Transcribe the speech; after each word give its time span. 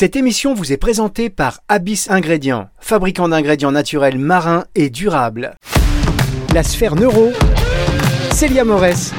Cette 0.00 0.14
émission 0.14 0.54
vous 0.54 0.72
est 0.72 0.76
présentée 0.76 1.28
par 1.28 1.58
Abyss 1.66 2.08
Ingrédients, 2.08 2.68
fabricant 2.78 3.28
d'ingrédients 3.28 3.72
naturels 3.72 4.16
marins 4.16 4.62
et 4.76 4.90
durables. 4.90 5.56
La 6.54 6.62
sphère 6.62 6.94
neuro, 6.94 7.32
Célia 8.30 8.64
Morès, 8.64 9.12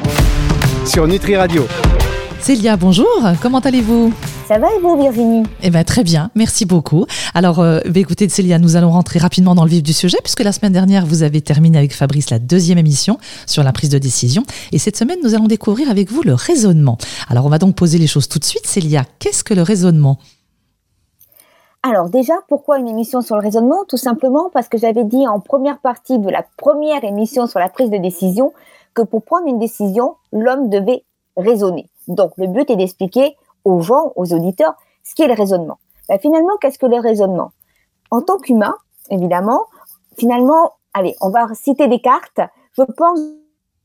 sur 0.86 1.06
Nutri 1.06 1.36
Radio. 1.36 1.66
Célia, 2.40 2.78
bonjour, 2.78 3.06
comment 3.42 3.58
allez-vous? 3.58 4.14
Ça 4.48 4.58
va 4.58 4.68
et 4.74 4.80
vous, 4.80 4.98
Virginie? 4.98 5.42
Eh 5.62 5.68
bien, 5.68 5.84
très 5.84 6.02
bien, 6.02 6.30
merci 6.34 6.64
beaucoup. 6.64 7.04
Alors, 7.34 7.58
euh, 7.58 7.80
bah, 7.84 8.00
écoutez, 8.00 8.26
Célia, 8.30 8.58
nous 8.58 8.74
allons 8.74 8.90
rentrer 8.90 9.18
rapidement 9.18 9.54
dans 9.54 9.64
le 9.64 9.70
vif 9.70 9.82
du 9.82 9.92
sujet, 9.92 10.16
puisque 10.24 10.42
la 10.42 10.52
semaine 10.52 10.72
dernière, 10.72 11.04
vous 11.04 11.22
avez 11.22 11.42
terminé 11.42 11.76
avec 11.76 11.92
Fabrice 11.92 12.30
la 12.30 12.38
deuxième 12.38 12.78
émission 12.78 13.18
sur 13.44 13.62
la 13.62 13.72
prise 13.72 13.90
de 13.90 13.98
décision. 13.98 14.44
Et 14.72 14.78
cette 14.78 14.96
semaine, 14.96 15.18
nous 15.22 15.34
allons 15.34 15.46
découvrir 15.46 15.90
avec 15.90 16.10
vous 16.10 16.22
le 16.22 16.32
raisonnement. 16.32 16.96
Alors, 17.28 17.44
on 17.44 17.50
va 17.50 17.58
donc 17.58 17.76
poser 17.76 17.98
les 17.98 18.06
choses 18.06 18.28
tout 18.28 18.38
de 18.38 18.46
suite. 18.46 18.66
Célia, 18.66 19.04
qu'est-ce 19.18 19.44
que 19.44 19.52
le 19.52 19.60
raisonnement? 19.60 20.18
Alors 21.82 22.10
déjà, 22.10 22.34
pourquoi 22.48 22.78
une 22.78 22.88
émission 22.88 23.22
sur 23.22 23.36
le 23.36 23.42
raisonnement? 23.42 23.84
Tout 23.88 23.96
simplement 23.96 24.50
parce 24.50 24.68
que 24.68 24.76
j'avais 24.76 25.04
dit 25.04 25.26
en 25.26 25.40
première 25.40 25.78
partie 25.78 26.18
de 26.18 26.28
la 26.28 26.44
première 26.56 27.04
émission 27.04 27.46
sur 27.46 27.58
la 27.58 27.70
prise 27.70 27.90
de 27.90 27.96
décision 27.96 28.52
que 28.92 29.02
pour 29.02 29.22
prendre 29.22 29.46
une 29.46 29.58
décision, 29.58 30.16
l'homme 30.32 30.68
devait 30.68 31.04
raisonner. 31.36 31.88
Donc 32.06 32.32
le 32.36 32.48
but 32.48 32.68
est 32.68 32.76
d'expliquer 32.76 33.36
aux 33.64 33.80
gens, 33.80 34.12
aux 34.16 34.32
auditeurs, 34.34 34.74
ce 35.04 35.14
qu'est 35.14 35.26
le 35.26 35.34
raisonnement. 35.34 35.78
Ben, 36.08 36.18
finalement, 36.18 36.56
qu'est-ce 36.60 36.78
que 36.78 36.86
le 36.86 36.98
raisonnement? 36.98 37.52
En 38.10 38.20
tant 38.20 38.38
qu'humain, 38.38 38.74
évidemment, 39.08 39.62
finalement, 40.18 40.74
allez, 40.92 41.16
on 41.20 41.30
va 41.30 41.46
citer 41.54 41.88
des 41.88 42.00
cartes. 42.00 42.40
Je 42.76 42.82
pense 42.82 43.20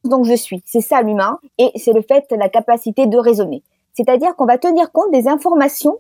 donc 0.04 0.26
je 0.26 0.36
suis. 0.36 0.62
C'est 0.66 0.82
ça 0.82 1.02
l'humain, 1.02 1.40
et 1.58 1.72
c'est 1.76 1.94
le 1.94 2.02
fait, 2.02 2.26
la 2.32 2.50
capacité 2.50 3.08
de 3.08 3.18
raisonner. 3.18 3.64
C'est-à-dire 3.94 4.36
qu'on 4.36 4.46
va 4.46 4.58
tenir 4.58 4.92
compte 4.92 5.12
des 5.12 5.28
informations 5.28 5.98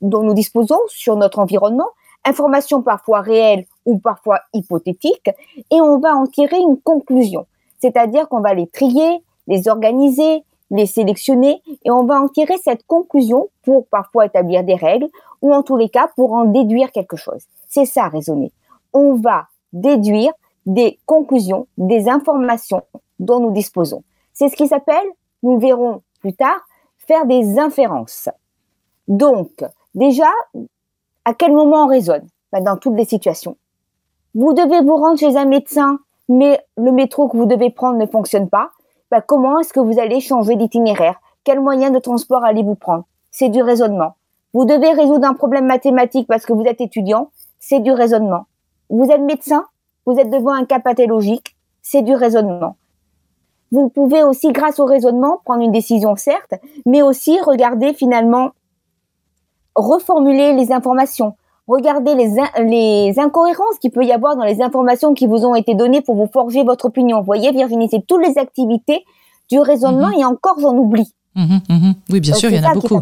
dont 0.00 0.22
nous 0.22 0.34
disposons 0.34 0.80
sur 0.88 1.16
notre 1.16 1.38
environnement, 1.38 1.88
informations 2.24 2.82
parfois 2.82 3.20
réelles 3.20 3.64
ou 3.86 3.98
parfois 3.98 4.40
hypothétiques, 4.52 5.30
et 5.70 5.80
on 5.80 5.98
va 5.98 6.14
en 6.14 6.26
tirer 6.26 6.58
une 6.58 6.80
conclusion. 6.80 7.46
C'est-à-dire 7.80 8.28
qu'on 8.28 8.40
va 8.40 8.54
les 8.54 8.66
trier, 8.66 9.22
les 9.46 9.68
organiser, 9.68 10.44
les 10.70 10.86
sélectionner 10.86 11.62
et 11.84 11.90
on 11.90 12.04
va 12.04 12.20
en 12.20 12.28
tirer 12.28 12.56
cette 12.58 12.86
conclusion 12.86 13.48
pour 13.62 13.86
parfois 13.86 14.26
établir 14.26 14.64
des 14.64 14.74
règles 14.74 15.08
ou 15.40 15.54
en 15.54 15.62
tous 15.62 15.76
les 15.76 15.88
cas 15.88 16.10
pour 16.16 16.32
en 16.32 16.44
déduire 16.44 16.92
quelque 16.92 17.16
chose. 17.16 17.44
C'est 17.68 17.84
ça 17.84 18.08
raisonner. 18.08 18.52
On 18.92 19.14
va 19.14 19.46
déduire 19.72 20.32
des 20.66 20.98
conclusions, 21.06 21.66
des 21.78 22.08
informations 22.08 22.82
dont 23.18 23.40
nous 23.40 23.52
disposons. 23.52 24.02
C'est 24.34 24.48
ce 24.48 24.56
qui 24.56 24.68
s'appelle, 24.68 25.06
nous 25.42 25.58
verrons 25.58 26.02
plus 26.20 26.34
tard, 26.34 26.60
faire 26.98 27.24
des 27.26 27.58
inférences. 27.58 28.28
Donc, 29.06 29.64
déjà, 29.98 30.30
à 31.24 31.34
quel 31.34 31.52
moment 31.52 31.84
on 31.84 31.88
raisonne 31.88 32.26
ben, 32.52 32.62
Dans 32.62 32.76
toutes 32.76 32.96
les 32.96 33.04
situations. 33.04 33.56
Vous 34.34 34.52
devez 34.52 34.80
vous 34.80 34.96
rendre 34.96 35.18
chez 35.18 35.36
un 35.36 35.44
médecin, 35.44 35.98
mais 36.28 36.60
le 36.76 36.92
métro 36.92 37.28
que 37.28 37.36
vous 37.36 37.46
devez 37.46 37.70
prendre 37.70 37.98
ne 37.98 38.06
fonctionne 38.06 38.48
pas 38.48 38.70
bah, 39.10 39.22
comment 39.22 39.58
est-ce 39.58 39.72
que 39.72 39.80
vous 39.80 39.98
allez 39.98 40.20
changer 40.20 40.56
d'itinéraire? 40.56 41.20
Quel 41.44 41.60
moyen 41.60 41.90
de 41.90 41.98
transport 41.98 42.44
allez-vous 42.44 42.74
prendre? 42.74 43.04
C'est 43.30 43.48
du 43.48 43.62
raisonnement. 43.62 44.14
Vous 44.52 44.64
devez 44.64 44.92
résoudre 44.92 45.26
un 45.26 45.34
problème 45.34 45.66
mathématique 45.66 46.26
parce 46.26 46.44
que 46.44 46.52
vous 46.52 46.64
êtes 46.64 46.80
étudiant, 46.80 47.30
c'est 47.58 47.80
du 47.80 47.90
raisonnement. 47.90 48.46
Vous 48.90 49.10
êtes 49.10 49.20
médecin, 49.20 49.64
vous 50.06 50.18
êtes 50.18 50.30
devant 50.30 50.52
un 50.52 50.64
cas 50.64 50.80
pathologique, 50.80 51.56
c'est 51.82 52.02
du 52.02 52.14
raisonnement. 52.14 52.76
Vous 53.72 53.88
pouvez 53.88 54.22
aussi, 54.22 54.52
grâce 54.52 54.78
au 54.78 54.86
raisonnement, 54.86 55.40
prendre 55.44 55.62
une 55.62 55.72
décision, 55.72 56.16
certes, 56.16 56.54
mais 56.86 57.02
aussi 57.02 57.38
regarder 57.40 57.92
finalement, 57.92 58.50
reformuler 59.78 60.52
les 60.52 60.72
informations, 60.72 61.34
regardez 61.68 62.14
les, 62.14 62.34
les 62.64 63.18
incohérences 63.18 63.78
qu'il 63.80 63.90
peut 63.90 64.04
y 64.04 64.12
avoir 64.12 64.36
dans 64.36 64.44
les 64.44 64.60
informations 64.62 65.14
qui 65.14 65.26
vous 65.26 65.44
ont 65.44 65.54
été 65.54 65.74
données 65.74 66.00
pour 66.00 66.16
vous 66.16 66.28
forger 66.32 66.64
votre 66.64 66.86
opinion. 66.86 67.18
Vous 67.18 67.26
voyez, 67.26 67.52
Virginie, 67.52 67.88
c'est 67.90 68.04
toutes 68.06 68.26
les 68.26 68.38
activités 68.38 69.04
du 69.50 69.60
raisonnement 69.60 70.08
mhm. 70.08 70.20
et 70.20 70.24
encore 70.24 70.58
j'en 70.60 70.76
oublie. 70.76 71.12
Mhm, 71.34 71.60
mhm. 71.68 71.94
Oui, 72.10 72.20
bien 72.20 72.34
sûr, 72.34 72.50
il 72.50 72.56
y 72.56 72.66
en 72.66 72.70
a 72.70 72.74
beaucoup. 72.74 73.00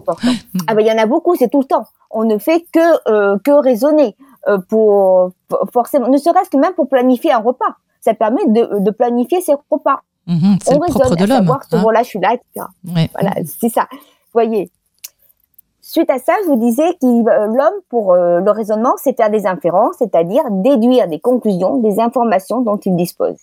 Ah 0.67 0.75
ben, 0.75 0.81
il 0.81 0.87
y 0.87 0.93
en 0.93 0.99
a 0.99 1.07
beaucoup, 1.07 1.35
c'est 1.37 1.49
tout 1.49 1.61
le 1.61 1.65
temps. 1.65 1.87
On 2.11 2.25
ne 2.25 2.39
fait 2.39 2.67
que 2.73 3.11
euh, 3.11 3.39
que 3.43 3.51
raisonner 3.51 4.15
euh, 4.49 4.59
pour, 4.69 5.31
forcément, 5.73 6.09
ne 6.09 6.19
serait-ce 6.19 6.51
que 6.51 6.59
même 6.59 6.75
pour 6.75 6.89
planifier 6.89 7.33
un 7.33 7.39
repas. 7.39 7.77
Ça 8.01 8.15
permet 8.15 8.47
de, 8.47 8.81
de 8.81 8.91
planifier 8.91 9.41
ses 9.41 9.55
repas. 9.71 10.03
c'est 10.27 10.75
le 10.75 10.91
propre 10.93 11.17
de 11.17 11.25
l'homme. 11.25 11.39
Savoir 11.39 11.65
ce 11.65 11.77
hein. 11.77 11.93
là 11.93 12.03
je 12.03 12.09
suis 12.09 12.21
là, 12.21 12.35
etc. 12.35 12.67
Voilà, 12.85 13.33
c'est 13.45 13.71
ça. 13.71 13.89
Vous 13.91 14.43
voyez, 14.43 14.71
Suite 15.97 16.11
à 16.11 16.19
ça, 16.19 16.35
je 16.43 16.49
vous 16.49 16.57
disais 16.57 16.93
que 17.01 17.07
euh, 17.07 17.47
l'homme, 17.47 17.81
pour 17.89 18.13
euh, 18.13 18.41
le 18.41 18.51
raisonnement, 18.51 18.93
c'est 18.99 19.17
faire 19.17 19.31
des 19.31 19.47
inférences, 19.47 19.95
c'est-à-dire 19.99 20.43
déduire 20.51 21.09
des 21.09 21.21
conclusions 21.21 21.79
des 21.79 22.01
informations 22.01 22.61
dont 22.61 22.77
il 22.77 22.97
dispose. 22.97 23.39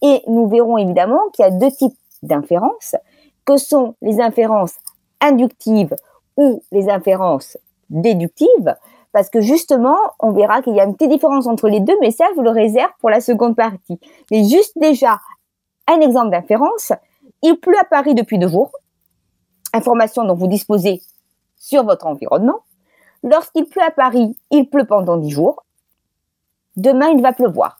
Et 0.00 0.22
nous 0.26 0.48
verrons 0.48 0.78
évidemment 0.78 1.20
qu'il 1.34 1.44
y 1.44 1.48
a 1.48 1.50
deux 1.50 1.70
types 1.70 1.92
d'inférences, 2.22 2.96
que 3.44 3.58
sont 3.58 3.94
les 4.00 4.22
inférences 4.22 4.76
inductives 5.20 5.94
ou 6.38 6.62
les 6.72 6.88
inférences 6.88 7.58
déductives, 7.90 8.74
parce 9.12 9.28
que 9.28 9.42
justement, 9.42 9.98
on 10.18 10.32
verra 10.32 10.62
qu'il 10.62 10.74
y 10.74 10.80
a 10.80 10.84
une 10.84 10.96
petite 10.96 11.10
différence 11.10 11.46
entre 11.46 11.68
les 11.68 11.80
deux, 11.80 11.98
mais 12.00 12.10
ça, 12.10 12.24
je 12.30 12.36
vous 12.36 12.42
le 12.42 12.48
réserve 12.48 12.92
pour 13.00 13.10
la 13.10 13.20
seconde 13.20 13.54
partie. 13.54 14.00
Mais 14.30 14.44
juste 14.44 14.72
déjà, 14.76 15.18
un 15.88 16.00
exemple 16.00 16.30
d'inférence, 16.30 16.94
il 17.42 17.60
pleut 17.60 17.78
à 17.78 17.84
Paris 17.84 18.14
depuis 18.14 18.38
deux 18.38 18.48
jours, 18.48 18.72
information 19.74 20.24
dont 20.24 20.34
vous 20.34 20.46
disposez 20.46 21.02
sur 21.62 21.84
votre 21.84 22.06
environnement. 22.06 22.60
Lorsqu'il 23.22 23.66
pleut 23.66 23.82
à 23.82 23.92
Paris, 23.92 24.36
il 24.50 24.68
pleut 24.68 24.84
pendant 24.84 25.16
dix 25.16 25.30
jours. 25.30 25.64
Demain, 26.76 27.10
il 27.10 27.22
va 27.22 27.32
pleuvoir. 27.32 27.78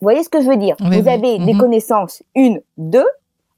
Vous 0.00 0.06
voyez 0.06 0.24
ce 0.24 0.28
que 0.28 0.42
je 0.42 0.48
veux 0.48 0.56
dire? 0.56 0.74
Vous 0.80 1.08
avez 1.08 1.38
des 1.38 1.54
mhm. 1.54 1.58
connaissances, 1.58 2.24
une, 2.34 2.60
deux. 2.76 3.06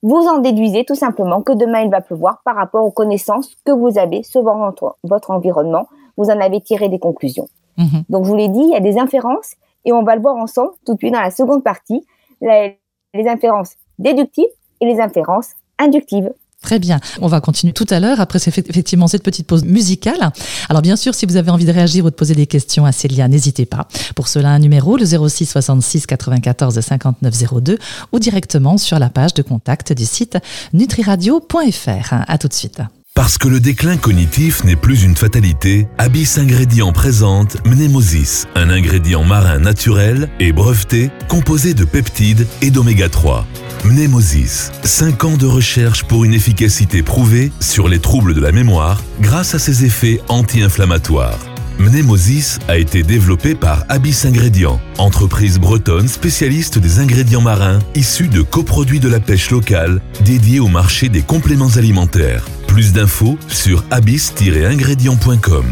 Vous 0.02 0.26
en 0.28 0.38
déduisez 0.38 0.84
tout 0.84 0.94
simplement 0.94 1.40
que 1.40 1.52
demain, 1.52 1.80
il 1.80 1.90
va 1.90 2.02
pleuvoir 2.02 2.42
par 2.44 2.56
rapport 2.56 2.84
aux 2.84 2.90
connaissances 2.90 3.56
que 3.64 3.72
vous 3.72 3.98
avez 3.98 4.22
sur 4.22 4.42
votre 4.42 5.30
environnement. 5.30 5.88
Vous 6.18 6.26
en 6.26 6.38
avez 6.38 6.60
tiré 6.60 6.90
des 6.90 6.98
conclusions. 6.98 7.48
Mhm. 7.78 8.04
Donc, 8.10 8.24
je 8.24 8.28
vous 8.28 8.36
l'ai 8.36 8.48
dit, 8.48 8.60
il 8.60 8.70
y 8.70 8.76
a 8.76 8.80
des 8.80 8.98
inférences 8.98 9.54
et 9.86 9.92
on 9.94 10.02
va 10.02 10.14
le 10.14 10.20
voir 10.20 10.36
ensemble 10.36 10.72
tout 10.84 10.92
de 10.92 10.98
suite 10.98 11.14
dans 11.14 11.22
la 11.22 11.30
seconde 11.30 11.64
partie, 11.64 12.06
les 12.42 12.76
inférences 13.14 13.76
déductives 13.98 14.52
et 14.82 14.86
les 14.86 15.00
inférences 15.00 15.52
inductives. 15.78 16.30
Très 16.64 16.78
bien. 16.78 16.98
On 17.20 17.28
va 17.28 17.42
continuer 17.42 17.74
tout 17.74 17.86
à 17.90 18.00
l'heure 18.00 18.20
après 18.20 18.38
effectivement 18.46 19.06
cette 19.06 19.22
petite 19.22 19.46
pause 19.46 19.64
musicale. 19.64 20.32
Alors 20.70 20.80
bien 20.80 20.96
sûr, 20.96 21.14
si 21.14 21.26
vous 21.26 21.36
avez 21.36 21.50
envie 21.50 21.66
de 21.66 21.72
réagir 21.72 22.06
ou 22.06 22.10
de 22.10 22.14
poser 22.14 22.34
des 22.34 22.46
questions 22.46 22.86
à 22.86 22.92
Célia, 22.92 23.28
n'hésitez 23.28 23.66
pas. 23.66 23.86
Pour 24.16 24.28
cela, 24.28 24.48
un 24.48 24.58
numéro, 24.58 24.96
le 24.96 25.04
06 25.04 25.44
66 25.44 26.06
94 26.06 26.80
59 26.80 27.34
02 27.60 27.78
ou 28.12 28.18
directement 28.18 28.78
sur 28.78 28.98
la 28.98 29.10
page 29.10 29.34
de 29.34 29.42
contact 29.42 29.92
du 29.92 30.06
site 30.06 30.38
nutriradio.fr. 30.72 32.14
À 32.26 32.38
tout 32.38 32.48
de 32.48 32.54
suite. 32.54 32.80
Parce 33.14 33.36
que 33.38 33.46
le 33.46 33.60
déclin 33.60 33.96
cognitif 33.96 34.64
n'est 34.64 34.74
plus 34.74 35.04
une 35.04 35.16
fatalité, 35.16 35.86
Abyss 35.98 36.38
Ingrédients 36.38 36.92
présente 36.92 37.64
Mnemosis, 37.64 38.46
un 38.56 38.70
ingrédient 38.70 39.22
marin 39.22 39.60
naturel 39.60 40.30
et 40.40 40.52
breveté 40.52 41.10
composé 41.28 41.74
de 41.74 41.84
peptides 41.84 42.46
et 42.60 42.72
d'oméga 42.72 43.08
3. 43.08 43.46
Mnemosis, 43.84 44.72
5 44.82 45.24
ans 45.24 45.36
de 45.36 45.44
recherche 45.44 46.04
pour 46.04 46.24
une 46.24 46.32
efficacité 46.32 47.02
prouvée 47.02 47.52
sur 47.60 47.86
les 47.86 47.98
troubles 47.98 48.32
de 48.32 48.40
la 48.40 48.50
mémoire 48.50 49.02
grâce 49.20 49.54
à 49.54 49.58
ses 49.58 49.84
effets 49.84 50.22
anti-inflammatoires. 50.28 51.38
Mnemosis 51.78 52.60
a 52.68 52.78
été 52.78 53.02
développé 53.02 53.54
par 53.54 53.84
Abyss 53.90 54.24
Ingrédients, 54.24 54.80
entreprise 54.96 55.58
bretonne 55.58 56.08
spécialiste 56.08 56.78
des 56.78 56.98
ingrédients 56.98 57.42
marins 57.42 57.78
issus 57.94 58.28
de 58.28 58.40
coproduits 58.40 59.00
de 59.00 59.08
la 59.08 59.20
pêche 59.20 59.50
locale 59.50 60.00
dédiés 60.24 60.60
au 60.60 60.68
marché 60.68 61.10
des 61.10 61.22
compléments 61.22 61.76
alimentaires. 61.76 62.46
Plus 62.66 62.94
d'infos 62.94 63.36
sur 63.48 63.84
abyss-ingrédients.com. 63.90 65.64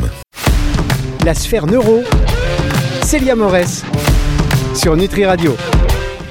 La 1.24 1.34
sphère 1.34 1.66
neuro, 1.66 2.02
Célia 3.02 3.36
Morès, 3.36 3.82
sur 4.74 4.96
Nutri 4.96 5.24
Radio. 5.24 5.56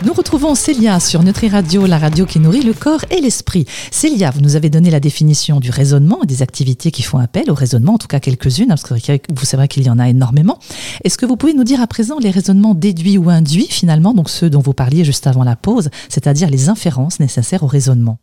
Nous 0.04 0.14
retrouvons 0.14 0.56
Célia 0.56 1.00
sur 1.00 1.22
Nutri 1.22 1.48
Radio, 1.48 1.86
la 1.86 2.00
radio 2.00 2.26
qui 2.26 2.40
nourrit 2.40 2.64
le 2.64 2.74
corps 2.74 3.06
et 3.12 3.22
l'esprit. 3.22 3.66
Célia, 3.92 4.32
vous 4.32 4.42
nous 4.42 4.56
avez 4.56 4.72
donné 4.72 4.90
la 4.90 5.00
définition 5.00 5.60
du 5.60 5.70
raisonnement 5.70 6.24
et 6.24 6.26
des 6.26 6.42
activités 6.42 6.90
qui 6.90 7.04
font 7.04 7.20
appel 7.20 7.52
au 7.52 7.54
raisonnement, 7.54 7.94
en 7.94 7.98
tout 8.00 8.08
cas 8.08 8.20
quelques-unes, 8.20 8.70
parce 8.70 8.82
que 8.82 8.96
vous 9.32 9.46
savez 9.46 9.68
qu'il 9.68 9.84
y 9.84 9.92
en 9.92 10.00
a 10.00 10.10
énormément. 10.10 10.58
Est-ce 11.04 11.20
que 11.20 11.28
vous 11.28 11.38
pouvez 11.38 11.54
nous 11.54 11.64
dire 11.64 11.82
à 11.82 11.86
présent 11.86 12.18
les 12.18 12.32
raisonnements 12.32 12.74
déduits 12.74 13.20
ou 13.20 13.30
induits, 13.30 13.68
finalement, 13.70 14.16
donc 14.16 14.32
ceux 14.32 14.50
dont 14.50 14.60
vous 14.60 14.74
parliez 14.74 15.04
juste 15.04 15.28
avant 15.28 15.44
la 15.44 15.56
pause, 15.56 15.92
c'est-à-dire 16.10 16.50
les 16.50 16.70
inférences 16.70 17.20
nécessaires 17.20 17.62
au 17.62 17.68
raisonnement? 17.68 18.18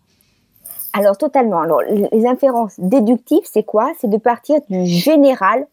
Alors 0.94 1.16
totalement. 1.16 1.60
Alors 1.60 1.82
les 1.82 2.26
inférences 2.26 2.74
déductives, 2.78 3.46
c'est 3.52 3.62
quoi? 3.62 3.92
C'est 4.00 4.10
de 4.10 4.16
partir 4.16 4.56
du 4.68 4.84
général 4.84 5.64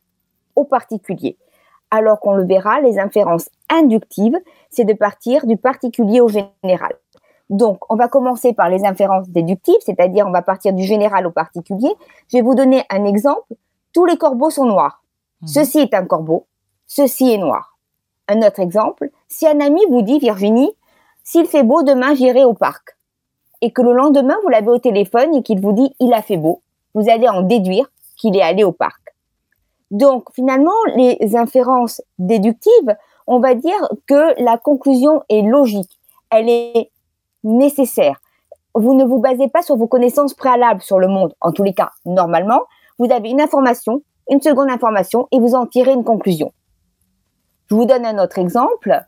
au 0.56 0.66
particulier 0.66 1.36
alors 1.96 2.20
qu'on 2.20 2.36
le 2.36 2.46
verra, 2.46 2.82
les 2.82 3.00
inférences 3.00 3.50
inductives, 3.70 4.38
c'est 4.70 4.86
de 4.86 4.94
partir 4.94 5.46
du 5.46 5.58
particulier 5.58 6.22
au 6.22 6.28
général. 6.28 6.94
Donc, 7.50 7.80
on 7.90 7.96
va 7.96 8.08
commencer 8.08 8.54
par 8.54 8.70
les 8.70 8.86
inférences 8.86 9.30
déductives, 9.30 9.80
c'est-à-dire 9.82 10.26
on 10.28 10.32
va 10.32 10.42
partir 10.42 10.74
du 10.74 10.84
général 10.84 11.28
au 11.28 11.32
particulier. 11.32 11.94
Je 12.30 12.38
vais 12.38 12.44
vous 12.44 12.56
donner 12.56 12.84
un 12.90 13.06
exemple 13.06 13.54
tous 13.96 14.06
les 14.06 14.18
corbeaux 14.18 14.50
sont 14.50 14.66
noirs. 14.66 15.02
Mhm. 15.42 15.48
Ceci 15.48 15.80
est 15.80 15.94
un 15.94 16.06
corbeau, 16.06 16.48
ceci 16.86 17.32
est 17.32 17.38
noir. 17.38 17.78
Un 18.28 18.42
autre 18.42 18.60
exemple, 18.60 19.10
si 19.30 19.48
un 19.48 19.62
ami 19.62 19.82
vous 19.90 20.02
dit, 20.02 20.20
Virginie, 20.20 20.74
s'il 21.24 21.46
fait 21.46 21.64
beau, 21.64 21.82
demain 21.82 22.14
j'irai 22.14 22.44
au 22.44 22.54
parc, 22.54 22.98
et 23.62 23.72
que 23.72 23.82
le 23.82 23.94
lendemain 23.94 24.36
vous 24.44 24.50
l'avez 24.50 24.68
au 24.68 24.80
téléphone 24.80 25.34
et 25.34 25.44
qu'il 25.44 25.62
vous 25.62 25.72
dit, 25.72 25.96
il 26.02 26.14
a 26.14 26.22
fait 26.22 26.36
beau, 26.36 26.62
vous 26.94 27.10
allez 27.10 27.30
en 27.30 27.42
déduire 27.42 27.90
qu'il 28.18 28.36
est 28.36 28.42
allé 28.42 28.66
au 28.66 28.74
parc. 28.74 29.02
Donc 29.96 30.28
finalement, 30.34 30.76
les 30.98 31.38
inférences 31.38 32.02
déductives, 32.20 32.98
on 33.28 33.40
va 33.40 33.56
dire 33.56 33.90
que 34.08 34.44
la 34.44 34.58
conclusion 34.58 35.24
est 35.30 35.42
logique, 35.42 36.02
elle 36.30 36.50
est 36.50 36.92
nécessaire. 37.46 38.20
Vous 38.74 38.94
ne 38.94 39.06
vous 39.06 39.20
basez 39.20 39.48
pas 39.48 39.62
sur 39.62 39.78
vos 39.78 39.88
connaissances 39.88 40.34
préalables 40.34 40.82
sur 40.82 41.00
le 41.00 41.08
monde. 41.08 41.34
En 41.40 41.54
tous 41.54 41.64
les 41.64 41.74
cas, 41.74 41.92
normalement, 42.06 42.64
vous 43.00 43.10
avez 43.10 43.30
une 43.30 43.40
information, 43.40 44.02
une 44.30 44.42
seconde 44.42 44.70
information 44.70 45.30
et 45.32 45.40
vous 45.40 45.56
en 45.56 45.66
tirez 45.66 45.94
une 45.94 46.04
conclusion. 46.04 46.52
Je 47.70 47.76
vous 47.76 47.86
donne 47.86 48.06
un 48.06 48.22
autre 48.22 48.38
exemple. 48.38 49.00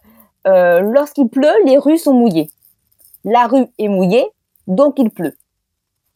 Euh, 0.48 0.80
Lorsqu'il 0.80 1.28
pleut, 1.28 1.66
les 1.66 1.78
rues 1.78 1.98
sont 1.98 2.14
mouillées. 2.14 2.50
La 3.26 3.46
rue 3.48 3.68
est 3.78 3.90
mouillée, 3.90 4.26
donc 4.68 5.00
il 5.00 5.10
pleut. 5.10 5.36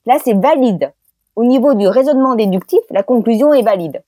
Là, 0.05 0.15
c'est 0.23 0.33
valide. 0.33 0.93
Au 1.35 1.43
niveau 1.43 1.73
du 1.73 1.89
raisonnement 1.89 2.35
déductif, 2.35 2.79
la 2.89 3.03
conclusion 3.03 3.53
est 3.53 3.63
valide. 3.63 4.01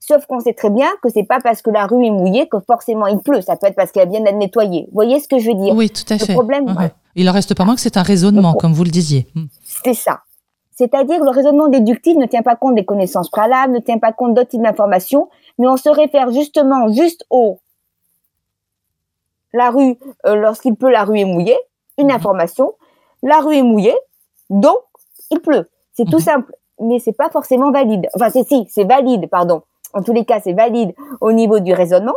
Sauf 0.00 0.26
qu'on 0.26 0.40
sait 0.40 0.54
très 0.54 0.70
bien 0.70 0.88
que 1.02 1.08
c'est 1.10 1.24
pas 1.24 1.38
parce 1.40 1.60
que 1.60 1.70
la 1.70 1.86
rue 1.86 2.04
est 2.06 2.10
mouillée 2.10 2.48
que 2.48 2.58
forcément 2.60 3.06
il 3.08 3.18
pleut. 3.18 3.40
Ça 3.42 3.56
peut 3.56 3.66
être 3.66 3.74
parce 3.76 3.92
qu'elle 3.92 4.08
vient 4.08 4.20
d'être 4.20 4.36
nettoyée. 4.36 4.84
Vous 4.88 4.94
voyez 4.94 5.20
ce 5.20 5.28
que 5.28 5.38
je 5.38 5.48
veux 5.50 5.54
dire? 5.56 5.74
Oui, 5.74 5.90
tout 5.90 6.04
à 6.12 6.14
Le 6.16 6.24
fait. 6.24 6.32
problème, 6.32 6.66
ouais. 6.76 6.92
Il 7.16 7.28
en 7.28 7.32
reste 7.32 7.54
pas 7.54 7.64
moins 7.64 7.74
que 7.74 7.80
c'est 7.80 7.96
un 7.96 8.02
raisonnement, 8.02 8.54
comme 8.54 8.72
vous 8.72 8.84
le 8.84 8.90
disiez. 8.90 9.26
Mhm. 9.34 9.48
C'est 9.64 9.94
ça. 9.94 10.20
C'est-à-dire 10.76 11.18
que 11.18 11.24
le 11.24 11.30
raisonnement 11.30 11.66
déductif 11.66 12.16
ne 12.16 12.26
tient 12.26 12.42
pas 12.42 12.54
compte 12.54 12.76
des 12.76 12.84
connaissances 12.84 13.28
préalables, 13.28 13.72
ne 13.72 13.80
tient 13.80 13.98
pas 13.98 14.12
compte 14.12 14.34
d'autres 14.34 14.50
types 14.50 14.62
d'informations, 14.62 15.28
mais 15.58 15.66
on 15.66 15.76
se 15.76 15.88
réfère 15.88 16.30
justement 16.30 16.88
juste 16.92 17.24
au 17.30 17.58
la 19.52 19.70
rue, 19.70 19.96
euh, 20.26 20.36
lorsqu'il 20.36 20.74
pleut, 20.76 20.90
la 20.90 21.04
rue 21.04 21.18
est 21.20 21.24
mouillée, 21.24 21.58
une 21.96 22.08
Mhm. 22.08 22.12
information, 22.16 22.74
la 23.22 23.40
rue 23.40 23.56
est 23.56 23.62
mouillée, 23.62 23.96
donc 24.50 24.76
il 25.30 25.40
pleut. 25.40 25.68
C'est 25.94 26.04
tout 26.04 26.18
Mhm. 26.18 26.22
simple, 26.22 26.54
mais 26.80 26.98
c'est 27.00 27.12
pas 27.16 27.30
forcément 27.30 27.70
valide. 27.72 28.06
Enfin, 28.14 28.30
c'est 28.30 28.46
si, 28.46 28.66
c'est 28.70 28.84
valide, 28.84 29.28
pardon. 29.28 29.62
En 29.94 30.02
tous 30.02 30.12
les 30.12 30.24
cas, 30.24 30.40
c'est 30.40 30.52
valide 30.52 30.94
au 31.20 31.32
niveau 31.32 31.60
du 31.60 31.72
raisonnement, 31.72 32.14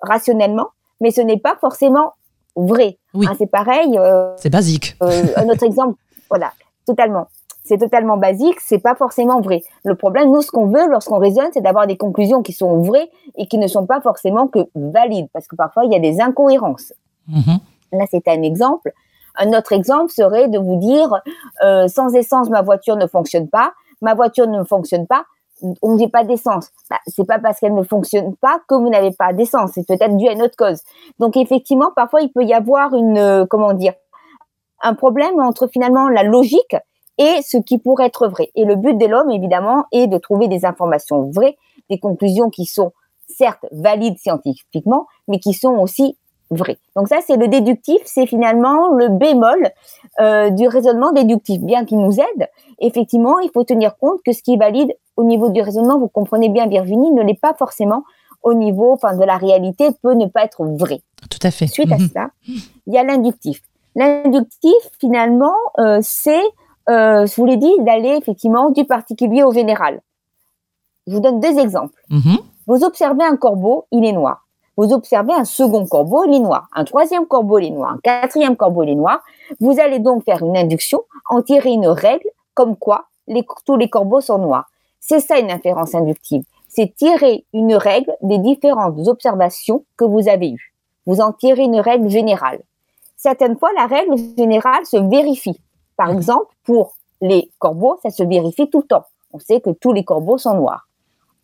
rationnellement, 0.00 0.68
mais 1.00 1.10
ce 1.10 1.20
n'est 1.20 1.38
pas 1.38 1.56
forcément 1.60 2.14
vrai. 2.56 2.98
Oui. 3.14 3.26
Hein, 3.28 3.34
c'est 3.38 3.46
pareil. 3.50 3.96
euh, 3.98 4.32
C'est 4.36 4.50
basique. 4.50 4.96
euh, 5.02 5.24
un 5.36 5.48
autre 5.48 5.62
exemple, 5.70 5.98
voilà, 6.28 6.52
totalement. 6.86 7.26
C'est 7.64 7.78
totalement 7.78 8.16
basique, 8.16 8.58
c'est 8.60 8.78
pas 8.80 8.94
forcément 8.96 9.40
vrai. 9.40 9.62
Le 9.84 9.94
problème, 9.94 10.30
nous, 10.32 10.42
ce 10.42 10.50
qu'on 10.50 10.66
veut 10.66 10.88
lorsqu'on 10.88 11.18
raisonne, 11.18 11.50
c'est 11.52 11.60
d'avoir 11.60 11.86
des 11.86 11.96
conclusions 11.96 12.42
qui 12.42 12.52
sont 12.52 12.82
vraies 12.82 13.10
et 13.36 13.46
qui 13.46 13.58
ne 13.58 13.68
sont 13.68 13.86
pas 13.86 14.00
forcément 14.00 14.48
que 14.48 14.60
valides, 14.74 15.28
parce 15.32 15.46
que 15.46 15.54
parfois 15.54 15.84
il 15.84 15.92
y 15.92 15.96
a 15.96 16.00
des 16.00 16.20
incohérences. 16.20 16.92
Mhm. 17.28 17.58
Là, 17.92 18.04
c'est 18.10 18.26
un 18.28 18.42
exemple. 18.42 18.92
Un 19.36 19.52
autre 19.56 19.72
exemple 19.72 20.10
serait 20.10 20.48
de 20.48 20.58
vous 20.58 20.76
dire, 20.80 21.20
euh, 21.64 21.86
sans 21.86 22.12
essence, 22.14 22.48
ma 22.50 22.62
voiture 22.62 22.96
ne 22.96 23.06
fonctionne 23.06 23.48
pas. 23.48 23.72
Ma 24.02 24.14
voiture 24.14 24.48
ne 24.48 24.64
fonctionne 24.64 25.06
pas. 25.06 25.24
On 25.82 25.96
n'a 25.96 26.08
pas 26.08 26.24
d'essence. 26.24 26.70
Bah, 26.88 26.98
c'est 27.06 27.26
pas 27.26 27.38
parce 27.38 27.60
qu'elle 27.60 27.74
ne 27.74 27.82
fonctionne 27.82 28.34
pas 28.36 28.60
que 28.68 28.74
vous 28.74 28.88
n'avez 28.88 29.12
pas 29.12 29.32
d'essence. 29.32 29.72
C'est 29.74 29.86
peut-être 29.86 30.16
dû 30.16 30.28
à 30.28 30.32
une 30.32 30.42
autre 30.42 30.56
cause. 30.56 30.82
Donc, 31.18 31.36
effectivement, 31.36 31.90
parfois, 31.94 32.22
il 32.22 32.32
peut 32.32 32.44
y 32.44 32.54
avoir 32.54 32.94
une, 32.94 33.18
euh, 33.18 33.46
comment 33.46 33.72
dire, 33.72 33.94
un 34.82 34.94
problème 34.94 35.38
entre 35.40 35.68
finalement 35.68 36.08
la 36.08 36.22
logique 36.22 36.76
et 37.18 37.42
ce 37.42 37.58
qui 37.58 37.78
pourrait 37.78 38.06
être 38.06 38.28
vrai. 38.28 38.50
Et 38.54 38.64
le 38.64 38.76
but 38.76 38.96
de 38.96 39.06
l'homme, 39.06 39.30
évidemment, 39.30 39.84
est 39.92 40.06
de 40.06 40.16
trouver 40.16 40.48
des 40.48 40.64
informations 40.64 41.30
vraies, 41.30 41.56
des 41.90 41.98
conclusions 41.98 42.48
qui 42.48 42.64
sont 42.64 42.92
certes 43.28 43.66
valides 43.72 44.18
scientifiquement, 44.18 45.06
mais 45.28 45.38
qui 45.38 45.52
sont 45.52 45.74
aussi 45.74 46.16
vraies. 46.50 46.78
Donc 46.96 47.08
ça, 47.08 47.18
c'est 47.26 47.36
le 47.36 47.48
déductif, 47.48 48.00
c'est 48.04 48.26
finalement 48.26 48.88
le 48.94 49.08
bémol 49.08 49.70
euh, 50.20 50.50
du 50.50 50.66
raisonnement 50.68 51.12
déductif, 51.12 51.60
bien 51.60 51.84
qu'il 51.84 51.98
nous 51.98 52.18
aide. 52.20 52.48
Effectivement, 52.80 53.38
il 53.40 53.50
faut 53.50 53.64
tenir 53.64 53.96
compte 53.96 54.20
que 54.24 54.32
ce 54.32 54.42
qui 54.42 54.54
est 54.54 54.58
valide 54.58 54.92
au 55.16 55.24
niveau 55.24 55.48
du 55.50 55.60
raisonnement, 55.62 55.98
vous 55.98 56.08
comprenez 56.08 56.48
bien, 56.48 56.66
Virginie, 56.66 57.12
ne 57.12 57.22
l'est 57.22 57.38
pas 57.40 57.54
forcément 57.54 58.02
au 58.42 58.54
niveau, 58.54 58.92
enfin, 58.92 59.14
de 59.16 59.22
la 59.24 59.36
réalité, 59.36 59.88
peut 60.02 60.14
ne 60.14 60.26
pas 60.26 60.44
être 60.44 60.64
vrai. 60.64 61.02
Tout 61.30 61.38
à 61.42 61.50
fait. 61.50 61.66
Suite 61.66 61.92
à 61.92 61.98
Mhm. 61.98 62.08
cela, 62.08 62.30
il 62.86 62.94
y 62.94 62.98
a 62.98 63.04
l'inductif. 63.04 63.60
L'inductif, 63.94 64.72
finalement, 64.98 65.54
euh, 65.78 65.98
c'est, 66.02 66.40
euh, 66.88 67.26
je 67.26 67.34
vous 67.36 67.44
l'ai 67.44 67.58
dit, 67.58 67.72
d'aller 67.80 68.16
effectivement 68.18 68.70
du 68.70 68.84
particulier 68.86 69.42
au 69.42 69.52
général. 69.52 70.00
Je 71.06 71.14
vous 71.14 71.20
donne 71.20 71.40
deux 71.40 71.58
exemples. 71.58 72.00
Mhm. 72.08 72.38
Vous 72.66 72.82
observez 72.84 73.24
un 73.24 73.36
corbeau, 73.36 73.86
il 73.92 74.04
est 74.04 74.12
noir. 74.12 74.46
Vous 74.80 74.94
observez 74.94 75.34
un 75.34 75.44
second 75.44 75.84
corbeau, 75.84 76.24
noir. 76.26 76.66
Un 76.72 76.84
troisième 76.84 77.26
corbeau, 77.26 77.60
noir. 77.60 77.92
Un 77.92 77.98
quatrième 77.98 78.56
corbeau, 78.56 78.82
noir. 78.86 79.20
Vous 79.60 79.78
allez 79.78 79.98
donc 79.98 80.24
faire 80.24 80.42
une 80.42 80.56
induction, 80.56 81.04
en 81.28 81.42
tirer 81.42 81.68
une 81.68 81.86
règle, 81.86 82.26
comme 82.54 82.76
quoi 82.76 83.04
tous 83.66 83.76
les 83.76 83.90
corbeaux 83.90 84.22
sont 84.22 84.38
noirs. 84.38 84.70
C'est 84.98 85.20
ça 85.20 85.38
une 85.38 85.50
inférence 85.50 85.94
inductive. 85.94 86.44
C'est 86.70 86.94
tirer 86.96 87.44
une 87.52 87.74
règle 87.74 88.16
des 88.22 88.38
différentes 88.38 89.06
observations 89.06 89.84
que 89.98 90.06
vous 90.06 90.30
avez 90.30 90.48
eues. 90.48 90.72
Vous 91.04 91.20
en 91.20 91.34
tirez 91.34 91.64
une 91.64 91.80
règle 91.80 92.08
générale. 92.08 92.62
Certaines 93.18 93.58
fois, 93.58 93.68
la 93.76 93.84
règle 93.84 94.16
générale 94.38 94.86
se 94.86 94.96
vérifie. 94.96 95.60
Par 95.98 96.08
exemple, 96.08 96.54
pour 96.64 96.94
les 97.20 97.50
corbeaux, 97.58 97.98
ça 98.02 98.08
se 98.08 98.22
vérifie 98.22 98.70
tout 98.70 98.80
le 98.80 98.86
temps. 98.86 99.04
On 99.34 99.40
sait 99.40 99.60
que 99.60 99.68
tous 99.78 99.92
les 99.92 100.04
corbeaux 100.04 100.38
sont 100.38 100.54
noirs. 100.54 100.88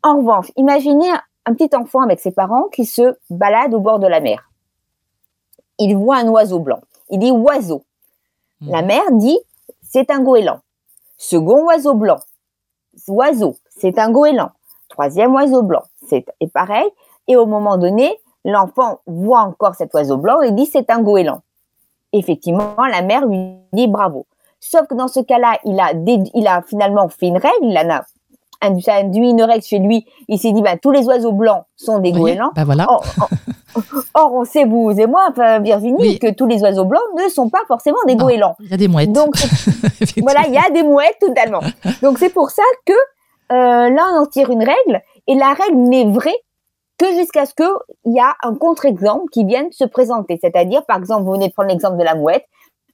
En 0.03 0.17
revanche, 0.21 0.51
imaginez 0.57 1.11
un- 1.47 1.55
petit 1.55 1.75
enfant 1.77 2.01
avec 2.03 2.21
ses 2.21 2.33
parents 2.33 2.65
qui 2.73 2.85
se 2.85 3.17
balade 3.31 3.73
au 3.75 3.81
bord 3.81 3.99
de 3.99 4.07
la 4.07 4.21
mer. 4.21 4.51
Il 5.79 5.97
voit 5.97 6.17
un 6.19 6.29
oiseau 6.29 6.59
blanc. 6.59 6.81
Il 7.11 7.19
dit 7.19 7.31
oiseau. 7.31 7.85
Mhm. 8.61 8.71
La 8.71 8.83
mère 8.83 9.13
dit 9.13 9.39
c'est 9.83 10.11
un 10.11 10.21
goéland. 10.21 10.61
Second 11.17 11.65
oiseau 11.67 11.95
blanc. 11.95 12.19
Oiseau, 13.09 13.57
c'est 13.71 13.99
un 13.99 14.11
goéland. 14.11 14.51
Troisième 14.89 15.35
oiseau 15.35 15.63
blanc, 15.63 15.83
c'est 16.09 16.25
et 16.41 16.49
pareil. 16.49 16.87
Et 17.29 17.37
au 17.37 17.47
moment 17.47 17.77
donné, 17.77 18.19
l'enfant 18.45 19.01
voit 19.07 19.41
encore 19.41 19.75
cet 19.75 19.93
oiseau 19.95 20.17
blanc 20.17 20.41
et 20.43 20.53
dit 20.53 20.67
c'est 20.67 20.91
un 20.91 21.01
goéland. 21.03 21.43
Effectivement, 22.13 22.75
la 22.91 23.03
mère 23.03 23.27
lui 23.27 23.57
dit 23.73 23.89
bravo. 23.89 24.27
Sauf 24.61 24.87
que 24.87 24.95
dans 24.95 25.09
ce 25.09 25.21
cas-là, 25.21 25.59
il 25.65 25.79
a, 25.79 25.93
il 25.93 26.47
a 26.47 26.63
finalement 26.63 27.09
fait 27.09 27.27
une 27.27 27.37
règle, 27.37 27.63
il 27.63 27.77
en 27.79 27.91
a 27.91 28.05
induit 28.63 29.31
une 29.31 29.43
règle 29.43 29.63
chez 29.65 29.79
lui. 29.79 30.07
Il 30.29 30.39
s'est 30.39 30.53
dit, 30.53 30.63
bah, 30.63 30.77
tous 30.81 30.91
les 30.91 31.05
oiseaux 31.07 31.33
blancs 31.33 31.65
sont 31.77 31.99
des 31.99 32.13
goélands. 32.13 32.51
Bah 32.55 32.65
voilà. 32.65 32.87
Or, 32.89 33.05
or- 33.21 33.29
or, 34.15 34.33
on 34.35 34.45
sait, 34.45 34.65
vous 34.65 34.91
et 34.99 35.07
moi, 35.07 35.27
enfin, 35.31 35.61
Virginie, 35.61 35.97
Oui. 35.99 36.19
que 36.19 36.31
tous 36.33 36.47
les 36.47 36.63
oiseaux 36.63 36.85
blancs 36.85 37.03
ne 37.17 37.29
sont 37.29 37.49
pas 37.51 37.61
forcément 37.69 37.99
des 38.07 38.17
goélands. 38.17 38.57
Il 38.61 38.71
y 38.71 38.75
a 38.75 38.77
des 38.77 38.89
mouettes. 38.89 39.13
Donc, 39.13 39.35
voilà, 40.23 40.41
il 40.49 40.55
y 40.55 40.59
a 40.59 40.71
des 40.71 40.83
mouettes 40.83 41.19
totalement. 41.21 41.61
Donc, 42.03 42.19
c'est 42.19 42.31
pour 42.31 42.51
ça 42.51 42.63
que 42.87 42.93
euh, 43.53 43.91
là, 43.91 44.03
on 44.15 44.23
en 44.23 44.27
tire 44.27 44.51
une 44.51 44.65
règle, 44.65 45.03
et 45.27 45.35
la 45.35 45.53
règle 45.53 45.77
n'est 45.79 46.11
vraie 46.11 46.37
que 46.99 47.07
jusqu'à 47.15 47.45
ce 47.45 47.53
qu'il 47.55 47.67
y 48.15 48.19
a 48.21 48.35
un 48.43 48.55
contre-exemple 48.55 49.25
qui 49.31 49.45
vienne 49.45 49.71
se 49.71 49.85
présenter. 49.85 50.39
C'est-à-dire, 50.41 50.85
par 50.87 50.97
exemple, 50.97 51.25
vous 51.25 51.33
venez 51.33 51.49
de 51.49 51.53
prendre 51.53 51.69
l'exemple 51.69 51.99
de 51.99 52.03
la 52.05 52.15
mouette, 52.15 52.47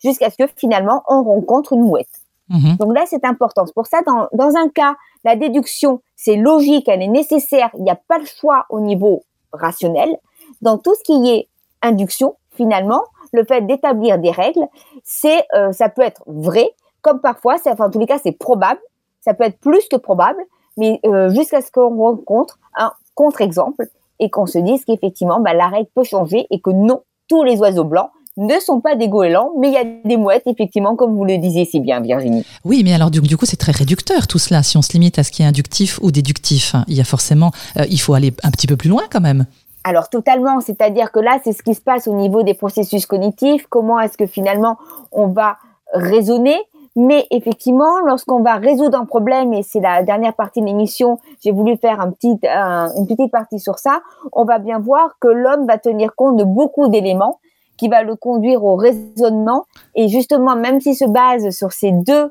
jusqu'à 0.02 0.28
ce 0.30 0.36
que 0.36 0.50
finalement, 0.56 1.02
on 1.08 1.22
rencontre 1.22 1.74
une 1.74 1.82
mouette. 1.82 2.08
Mhm. 2.48 2.76
Donc 2.76 2.94
là, 2.94 3.04
c'est 3.06 3.24
important. 3.24 3.66
C'est 3.66 3.74
pour 3.74 3.86
ça, 3.86 4.00
dans, 4.04 4.56
un 4.56 4.68
cas, 4.68 4.96
la 5.24 5.36
déduction, 5.36 6.00
c'est 6.16 6.36
logique, 6.36 6.88
elle 6.88 7.02
est 7.02 7.08
nécessaire, 7.08 7.70
il 7.78 7.84
n'y 7.84 7.90
a 7.90 7.98
pas 8.08 8.18
le 8.18 8.26
choix 8.26 8.66
au 8.68 8.80
niveau 8.80 9.22
rationnel. 9.52 10.16
Dans 10.60 10.78
tout 10.78 10.94
ce 10.94 11.02
qui 11.04 11.30
est 11.30 11.48
induction, 11.82 12.36
finalement, 12.50 13.02
le 13.32 13.44
fait 13.44 13.62
d'établir 13.62 14.18
des 14.18 14.30
règles, 14.30 14.66
c'est, 15.04 15.44
euh, 15.54 15.72
ça 15.72 15.88
peut 15.88 16.02
être 16.02 16.22
vrai, 16.26 16.70
comme 17.00 17.20
parfois, 17.20 17.56
enfin, 17.64 17.86
en 17.86 17.90
tous 17.90 17.98
les 17.98 18.06
cas, 18.06 18.18
c'est 18.22 18.32
probable, 18.32 18.80
ça 19.20 19.34
peut 19.34 19.44
être 19.44 19.58
plus 19.58 19.88
que 19.88 19.96
probable, 19.96 20.42
mais 20.76 21.00
euh, 21.06 21.30
jusqu'à 21.30 21.62
ce 21.62 21.70
qu'on 21.70 21.96
rencontre 21.96 22.58
un 22.76 22.92
contre-exemple 23.14 23.86
et 24.18 24.30
qu'on 24.30 24.46
se 24.46 24.58
dise 24.58 24.84
qu'effectivement, 24.84 25.40
bah, 25.40 25.54
la 25.54 25.68
règle 25.68 25.88
peut 25.94 26.04
changer 26.04 26.46
et 26.50 26.60
que 26.60 26.70
non, 26.70 27.02
tous 27.28 27.42
les 27.42 27.58
oiseaux 27.58 27.84
blancs 27.84 28.10
ne 28.36 28.58
sont 28.60 28.80
pas 28.80 28.94
des 28.94 29.08
goélands, 29.08 29.50
mais 29.58 29.68
il 29.68 29.74
y 29.74 29.76
a 29.76 29.84
des 29.84 30.16
mouettes, 30.16 30.44
effectivement, 30.46 30.96
comme 30.96 31.14
vous 31.14 31.24
le 31.24 31.36
disiez 31.38 31.64
si 31.64 31.80
bien, 31.80 32.00
Virginie. 32.00 32.44
Oui, 32.64 32.82
mais 32.84 32.94
alors 32.94 33.10
du, 33.10 33.20
du 33.20 33.36
coup, 33.36 33.44
c'est 33.46 33.56
très 33.58 33.72
réducteur 33.72 34.26
tout 34.26 34.38
cela. 34.38 34.62
Si 34.62 34.76
on 34.78 34.82
se 34.82 34.92
limite 34.92 35.18
à 35.18 35.22
ce 35.22 35.30
qui 35.30 35.42
est 35.42 35.46
inductif 35.46 35.98
ou 36.02 36.10
déductif, 36.10 36.74
hein, 36.74 36.84
il 36.88 36.96
y 36.96 37.00
a 37.00 37.04
forcément, 37.04 37.50
euh, 37.78 37.84
il 37.90 38.00
faut 38.00 38.14
aller 38.14 38.32
un 38.42 38.50
petit 38.50 38.66
peu 38.66 38.76
plus 38.76 38.88
loin 38.88 39.02
quand 39.10 39.20
même. 39.20 39.44
Alors 39.84 40.08
totalement, 40.08 40.60
c'est-à-dire 40.60 41.10
que 41.12 41.18
là, 41.20 41.38
c'est 41.44 41.52
ce 41.52 41.62
qui 41.62 41.74
se 41.74 41.80
passe 41.80 42.06
au 42.08 42.14
niveau 42.14 42.42
des 42.42 42.54
processus 42.54 43.04
cognitifs, 43.04 43.66
comment 43.68 43.98
est-ce 44.00 44.16
que 44.16 44.26
finalement 44.26 44.76
on 45.10 45.26
va 45.26 45.56
raisonner, 45.92 46.56
mais 46.96 47.26
effectivement, 47.30 47.98
lorsqu'on 48.06 48.40
va 48.42 48.54
résoudre 48.56 48.96
un 48.98 49.04
problème, 49.04 49.52
et 49.52 49.62
c'est 49.62 49.80
la 49.80 50.02
dernière 50.02 50.34
partie 50.34 50.60
de 50.60 50.66
l'émission, 50.66 51.18
j'ai 51.42 51.50
voulu 51.50 51.76
faire 51.76 52.00
un 52.00 52.10
petit, 52.10 52.38
un- 52.48 52.90
une 52.96 53.06
petite 53.06 53.30
partie 53.32 53.58
sur 53.58 53.78
ça, 53.78 54.00
on 54.32 54.44
va 54.44 54.58
bien 54.58 54.78
voir 54.78 55.16
que 55.20 55.28
l'homme 55.28 55.66
va 55.66 55.78
tenir 55.78 56.14
compte 56.14 56.36
de 56.36 56.44
beaucoup 56.44 56.88
d'éléments 56.88 57.40
qui 57.76 57.88
va 57.88 58.02
le 58.02 58.16
conduire 58.16 58.64
au 58.64 58.76
raisonnement, 58.76 59.66
et 59.94 60.08
justement, 60.08 60.56
même 60.56 60.80
s'il 60.80 60.94
se 60.94 61.04
base 61.04 61.50
sur 61.50 61.72
ces 61.72 61.92
deux, 61.92 62.30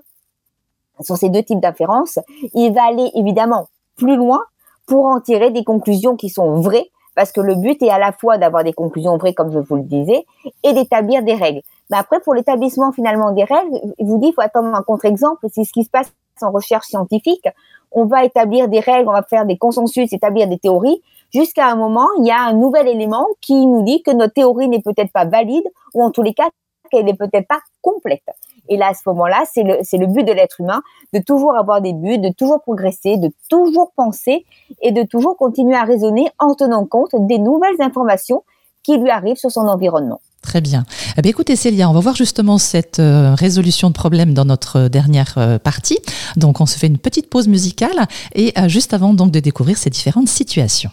sur 1.01 1.17
ces 1.17 1.29
deux 1.29 1.43
types 1.43 1.59
d'inférences, 1.59 2.19
il 2.53 2.73
va 2.73 2.83
aller 2.85 3.09
évidemment 3.15 3.67
plus 3.97 4.15
loin 4.15 4.41
pour 4.85 5.05
en 5.05 5.19
tirer 5.19 5.51
des 5.51 5.63
conclusions 5.63 6.15
qui 6.15 6.29
sont 6.29 6.61
vraies, 6.61 6.89
parce 7.15 7.31
que 7.31 7.41
le 7.41 7.55
but 7.55 7.81
est 7.81 7.89
à 7.89 7.99
la 7.99 8.11
fois 8.11 8.37
d'avoir 8.37 8.63
des 8.63 8.73
conclusions 8.73 9.17
vraies, 9.17 9.33
comme 9.33 9.51
je 9.51 9.59
vous 9.59 9.75
le 9.75 9.83
disais, 9.83 10.25
et 10.63 10.73
d'établir 10.73 11.23
des 11.23 11.35
règles. 11.35 11.61
Mais 11.89 11.97
après, 11.97 12.19
pour 12.21 12.33
l'établissement 12.33 12.91
finalement 12.91 13.31
des 13.31 13.43
règles, 13.43 13.79
je 13.99 14.05
vous 14.05 14.17
dis, 14.17 14.27
il 14.27 14.33
faut 14.33 14.41
attendre 14.41 14.73
un 14.73 14.81
contre-exemple, 14.81 15.45
c'est 15.51 15.63
ce 15.63 15.73
qui 15.73 15.83
se 15.83 15.89
passe 15.89 16.11
en 16.41 16.51
recherche 16.51 16.87
scientifique. 16.87 17.47
On 17.91 18.05
va 18.05 18.23
établir 18.23 18.69
des 18.69 18.79
règles, 18.79 19.09
on 19.09 19.13
va 19.13 19.23
faire 19.23 19.45
des 19.45 19.57
consensus, 19.57 20.11
établir 20.13 20.47
des 20.47 20.57
théories, 20.57 21.01
jusqu'à 21.33 21.67
un 21.67 21.75
moment, 21.75 22.07
il 22.19 22.25
y 22.25 22.31
a 22.31 22.41
un 22.41 22.53
nouvel 22.53 22.87
élément 22.87 23.27
qui 23.41 23.65
nous 23.65 23.83
dit 23.83 24.01
que 24.03 24.11
notre 24.11 24.33
théorie 24.33 24.67
n'est 24.67 24.81
peut-être 24.81 25.11
pas 25.11 25.25
valide, 25.25 25.63
ou 25.93 26.03
en 26.03 26.11
tous 26.11 26.21
les 26.21 26.33
cas, 26.33 26.49
qu'elle 26.89 27.05
n'est 27.05 27.15
peut-être 27.15 27.47
pas 27.47 27.59
complète. 27.81 28.23
Et 28.69 28.77
là, 28.77 28.89
à 28.89 28.93
ce 28.93 29.01
moment-là, 29.07 29.43
c'est 29.51 29.63
le, 29.63 29.77
le 29.79 30.07
but 30.07 30.23
de 30.23 30.31
l'être 30.31 30.61
humain, 30.61 30.81
de 31.13 31.19
toujours 31.19 31.57
avoir 31.57 31.81
des 31.81 31.93
buts, 31.93 32.19
de 32.19 32.29
toujours 32.29 32.61
progresser, 32.61 33.17
de 33.17 33.31
toujours 33.49 33.91
penser 33.95 34.45
et 34.81 34.91
de 34.91 35.03
toujours 35.03 35.35
continuer 35.37 35.75
à 35.75 35.83
raisonner 35.83 36.29
en 36.39 36.53
tenant 36.53 36.85
compte 36.85 37.15
des 37.27 37.37
nouvelles 37.37 37.81
informations 37.81 38.43
qui 38.83 38.97
lui 38.97 39.09
arrivent 39.09 39.37
sur 39.37 39.51
son 39.51 39.67
environnement. 39.67 40.19
Très 40.41 40.61
bien. 40.61 40.85
Eh 41.17 41.21
bien. 41.21 41.29
Écoutez 41.29 41.55
Célia, 41.55 41.89
on 41.89 41.93
va 41.93 41.99
voir 41.99 42.15
justement 42.15 42.57
cette 42.57 42.99
euh, 42.99 43.35
résolution 43.35 43.89
de 43.89 43.93
problème 43.93 44.33
dans 44.33 44.45
notre 44.45 44.87
dernière 44.87 45.35
euh, 45.37 45.59
partie. 45.59 45.99
Donc 46.35 46.61
on 46.61 46.65
se 46.65 46.77
fait 46.79 46.87
une 46.87 46.97
petite 46.97 47.29
pause 47.29 47.47
musicale 47.47 48.07
et 48.33 48.51
euh, 48.57 48.67
juste 48.67 48.93
avant 48.93 49.13
donc 49.13 49.31
de 49.31 49.39
découvrir 49.39 49.77
ces 49.77 49.91
différentes 49.91 50.29
situations. 50.29 50.89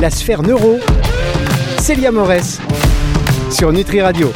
La 0.00 0.10
sphère 0.10 0.42
neuro, 0.42 0.76
Célia 1.80 2.12
Morès 2.12 2.60
sur 3.50 3.72
Nutri 3.72 4.00
Radio. 4.00 4.30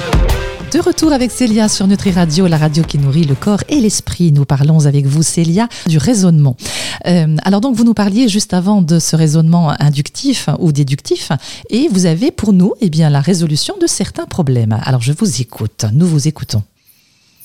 De 0.73 0.81
retour 0.81 1.12
avec 1.12 1.31
Célia 1.31 1.69
sur 1.69 1.87
Nutri 1.87 2.11
Radio, 2.11 2.49
la 2.49 2.57
radio 2.57 2.83
qui 2.83 2.99
nourrit 2.99 3.23
le 3.23 3.37
corps 3.37 3.62
et 3.69 3.76
l'esprit. 3.76 4.33
Nous 4.33 4.45
parlons 4.45 4.87
avec 4.87 5.07
vous, 5.07 5.23
Célia, 5.23 5.69
du 5.87 5.99
raisonnement. 5.99 6.57
Euh, 7.07 7.37
alors 7.45 7.61
donc, 7.61 7.76
vous 7.76 7.85
nous 7.85 7.95
parliez 7.95 8.28
juste 8.28 8.54
avant 8.54 8.83
de 8.83 8.99
ce 8.99 9.14
raisonnement 9.14 9.73
inductif 9.78 10.49
ou 10.59 10.73
déductif, 10.73 11.31
et 11.71 11.87
vous 11.92 12.07
avez 12.07 12.33
pour 12.33 12.52
nous, 12.52 12.73
eh 12.81 12.90
bien, 12.90 13.09
la 13.09 13.21
résolution 13.21 13.76
de 13.81 13.87
certains 13.87 14.26
problèmes. 14.26 14.76
Alors, 14.85 15.00
je 15.00 15.12
vous 15.12 15.40
écoute. 15.40 15.85
Nous 15.92 16.07
vous 16.07 16.26
écoutons. 16.26 16.64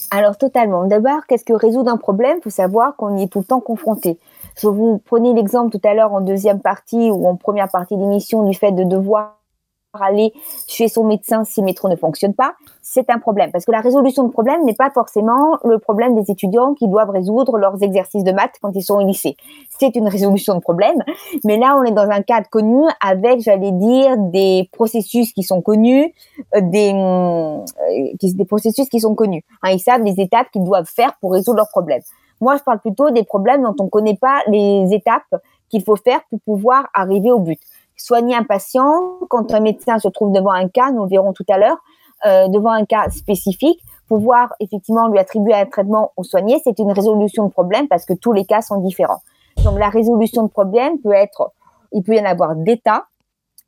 Alors 0.10 0.38
totalement. 0.38 0.88
D'abord, 0.88 1.20
qu'est-ce 1.28 1.44
que 1.44 1.54
résoudre 1.54 1.92
un 1.92 1.98
problème? 1.98 2.38
Il 2.40 2.44
faut 2.44 2.50
savoir 2.50 2.96
qu'on 2.96 3.18
y 3.18 3.24
est 3.24 3.28
tout 3.28 3.40
le 3.40 3.46
temps 3.46 3.60
confronté. 3.60 4.18
Je 4.58 4.68
vous 4.68 5.00
prenais 5.06 5.34
l'exemple 5.34 5.78
tout 5.78 5.88
à 5.88 5.94
l'heure 5.94 6.14
en 6.14 6.22
deuxième 6.22 6.62
partie 6.62 7.12
ou 7.12 7.28
en 7.28 7.36
première 7.36 7.70
partie 7.70 7.96
d'émission 7.96 8.44
du 8.44 8.58
fait 8.58 8.72
de 8.72 8.84
devoir 8.84 9.38
aller 10.02 10.34
chez 10.68 10.88
son 10.88 11.04
médecin 11.04 11.44
si 11.44 11.62
le 11.62 11.66
métro 11.66 11.90
ne 11.90 11.96
fonctionne 11.96 12.34
pas, 12.34 12.54
c'est 12.82 13.10
un 13.10 13.20
problème. 13.20 13.52
Parce 13.52 13.66
que 13.66 13.72
la 13.72 13.82
résolution 13.82 14.24
de 14.24 14.32
problème 14.32 14.64
n'est 14.64 14.76
pas 14.76 14.90
forcément 14.92 15.58
le 15.64 15.80
problème 15.80 16.16
des 16.16 16.32
étudiants 16.32 16.74
qui 16.74 16.88
doivent 16.88 17.10
résoudre 17.10 17.58
leurs 17.58 17.82
exercices 17.82 18.24
de 18.24 18.32
maths 18.32 18.56
quand 18.62 18.72
ils 18.76 18.84
sont 18.84 18.96
au 18.96 19.06
lycée. 19.06 19.36
C'est 19.80 19.96
une 19.96 20.08
résolution 20.08 20.56
de 20.56 20.60
problème. 20.60 20.98
Mais 21.44 21.58
là, 21.58 21.78
on 21.80 21.84
est 21.84 21.92
dans 21.92 22.10
un 22.10 22.22
cadre 22.22 22.48
connu 22.50 22.84
avec, 23.02 23.42
j'allais 23.42 23.72
dire, 23.72 24.18
des 24.18 24.70
processus 24.72 25.34
qui 25.34 25.44
sont 25.44 25.62
connus, 25.62 26.14
euh, 26.56 26.62
des, 26.62 26.94
euh, 26.94 27.66
des 28.22 28.46
processus 28.46 28.90
qui 28.90 29.00
sont 29.00 29.16
connus. 29.16 29.44
Hein, 29.64 29.72
ils 29.72 29.80
savent 29.80 30.04
les 30.04 30.20
étapes 30.20 30.48
qu'ils 30.52 30.64
doivent 30.64 30.90
faire 30.94 31.14
pour 31.22 31.34
résoudre 31.34 31.58
leurs 31.58 31.70
problèmes. 31.70 32.02
Moi, 32.42 32.58
je 32.58 32.64
parle 32.64 32.80
plutôt 32.80 33.10
des 33.12 33.24
problèmes 33.24 33.64
dont 33.64 33.76
on 33.80 33.86
ne 33.86 33.90
connaît 33.90 34.18
pas 34.18 34.42
les 34.48 34.88
étapes 34.92 35.36
qu'il 35.70 35.84
faut 35.84 35.96
faire 35.96 36.22
pour 36.30 36.40
pouvoir 36.42 36.88
arriver 36.94 37.32
au 37.32 37.40
but 37.40 37.60
soigner 37.98 38.36
un 38.36 38.44
patient, 38.44 39.18
quand 39.30 39.54
un 39.54 39.60
médecin 39.60 40.00
se 40.00 40.08
trouve 40.08 40.32
devant 40.32 40.52
un 40.52 40.70
cas, 40.70 40.92
nous 40.92 41.04
le 41.04 41.10
verrons 41.10 41.34
tout 41.34 41.46
à 41.50 41.58
l'heure, 41.58 41.78
euh, 42.26 42.48
devant 42.48 42.72
un 42.72 42.86
cas 42.86 43.10
spécifique, 43.10 43.82
pouvoir 44.08 44.54
effectivement 44.60 45.08
lui 45.10 45.20
attribuer 45.20 45.54
un 45.54 45.66
traitement 45.66 46.14
ou 46.16 46.24
soigner, 46.24 46.62
c'est 46.64 46.80
une 46.80 46.92
résolution 46.92 47.46
de 47.46 47.52
problème 47.52 47.88
parce 47.88 48.06
que 48.06 48.14
tous 48.14 48.32
les 48.32 48.46
cas 48.46 48.62
sont 48.62 48.80
différents. 48.80 49.22
Donc 49.64 49.78
la 49.80 49.90
résolution 49.90 50.44
de 50.44 50.50
problème 50.50 51.00
peut 51.00 51.12
être, 51.12 51.52
il 51.92 52.04
peut 52.04 52.16
y 52.16 52.22
en 52.22 52.26
avoir 52.26 52.56
d'état, 52.56 53.06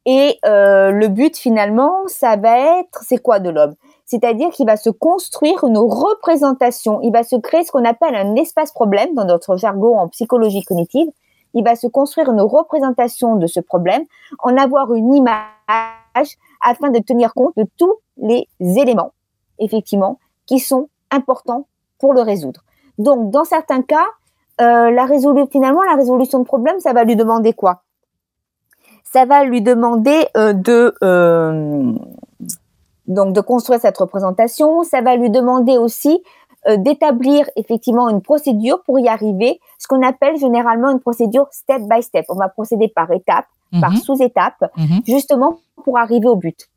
et 0.06 0.40
euh, 0.46 0.92
le 0.92 1.08
but 1.08 1.36
finalement, 1.36 1.94
ça 2.08 2.38
va 2.38 2.80
être, 2.80 3.02
c'est 3.02 3.18
quoi 3.18 3.40
de 3.40 3.50
l'homme? 3.50 3.76
C'est-à-dire 4.10 4.50
qu'il 4.50 4.66
va 4.66 4.76
se 4.76 4.90
construire 4.90 5.64
une 5.64 5.78
représentation, 5.78 7.00
il 7.04 7.12
va 7.12 7.22
se 7.22 7.36
créer 7.36 7.64
ce 7.64 7.72
qu'on 7.72 7.86
appelle 7.86 8.16
un 8.16 8.34
espace 8.34 8.72
problème 8.72 9.14
dans 9.14 9.26
notre 9.26 9.56
jargon 9.56 10.00
en 10.00 10.08
psychologie 10.08 10.64
cognitive, 10.64 11.08
il 11.54 11.64
va 11.64 11.76
se 11.76 11.86
construire 11.86 12.32
une 12.32 12.42
représentation 12.42 13.36
de 13.36 13.46
ce 13.46 13.60
problème, 13.60 14.04
en 14.40 14.58
avoir 14.58 14.96
une 14.96 15.14
image 15.14 16.38
afin 16.60 16.90
de 16.90 16.98
tenir 16.98 17.36
compte 17.36 17.56
de 17.56 17.68
tous 17.78 17.98
les 18.18 18.48
éléments, 18.60 19.14
effectivement, 19.60 20.18
qui 20.48 20.58
sont 20.58 20.90
importants 21.12 21.68
pour 22.00 22.16
le 22.16 22.22
résoudre. 22.22 22.64
Donc, 22.98 23.30
dans 23.30 23.44
certains 23.44 23.84
cas, 23.84 24.08
euh, 24.60 24.90
la 24.90 25.06
finalement, 25.52 25.84
la 25.84 25.96
résolution 25.96 26.40
de 26.40 26.46
problème, 26.46 26.80
ça 26.80 26.94
va 26.94 27.04
lui 27.04 27.16
demander 27.16 27.54
quoi? 27.54 27.84
Ça 29.04 29.26
va 29.26 29.44
lui 29.44 29.62
demander 29.62 30.26
euh, 30.36 30.54
de 30.54 30.96
euh, 31.04 31.94
donc 33.10 33.34
de 33.34 33.42
construire 33.42 33.82
cette 33.82 33.98
représentation. 33.98 34.84
Ça 34.84 35.02
va 35.02 35.18
lui 35.18 35.30
demander 35.30 35.78
aussi 35.78 36.24
euh, 36.68 36.78
d'établir 36.78 37.50
effectivement 37.56 38.08
une 38.10 38.22
procédure 38.22 38.82
pour 38.84 39.00
y 39.00 39.08
arriver, 39.08 39.60
ce 39.78 39.88
qu'on 39.88 40.06
appelle 40.06 40.38
généralement 40.38 40.90
une 40.90 41.00
procédure 41.00 41.48
step 41.52 41.82
by 41.90 42.02
step. 42.02 42.26
On 42.30 42.36
va 42.36 42.48
procéder 42.48 42.88
par 42.88 43.12
étapes, 43.12 43.48
par 43.82 43.92
mhm. 43.92 43.98
sous-étapes, 43.98 44.72
mhm. 44.78 45.02
justement 45.06 45.60
pour 45.84 45.98
arriver 45.98 46.28
au 46.28 46.36
but. 46.36 46.68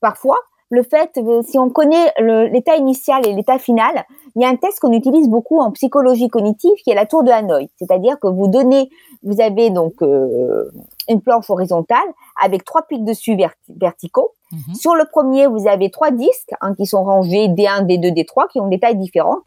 Parfois, 0.00 0.38
le 0.68 0.82
fait, 0.84 1.10
euh, 1.18 1.42
si 1.42 1.58
on 1.58 1.68
connaît 1.68 2.12
l'état 2.50 2.76
initial 2.76 3.26
et 3.26 3.32
l'état 3.32 3.58
final, 3.58 4.04
il 4.36 4.42
y 4.42 4.44
a 4.44 4.48
un 4.48 4.56
test 4.56 4.78
qu'on 4.78 4.92
utilise 4.92 5.28
beaucoup 5.28 5.58
en 5.58 5.72
psychologie 5.72 6.28
cognitive 6.28 6.76
qui 6.84 6.90
est 6.90 6.94
la 6.94 7.06
tour 7.06 7.24
de 7.24 7.30
Hanoï. 7.30 7.68
C'est-à-dire 7.76 8.20
que 8.20 8.28
vous 8.28 8.46
donnez, 8.46 8.88
vous 9.24 9.40
avez 9.40 9.70
donc 9.70 9.94
euh, 10.02 10.70
une 11.08 11.20
planche 11.20 11.50
horizontale 11.50 11.98
avec 12.40 12.64
trois 12.64 12.82
pics 12.82 13.04
dessus 13.04 13.36
verticaux 13.68 14.34
Mhm. 14.52 14.74
Sur 14.74 14.94
le 14.94 15.04
premier, 15.04 15.46
vous 15.46 15.68
avez 15.68 15.90
trois 15.90 16.10
disques 16.10 16.52
hein, 16.60 16.74
qui 16.74 16.86
sont 16.86 17.04
rangés 17.04 17.48
D1, 17.48 17.86
D2, 17.86 18.12
D3, 18.12 18.48
qui 18.50 18.60
ont 18.60 18.68
des 18.68 18.80
tailles 18.80 18.96
différentes. 18.96 19.42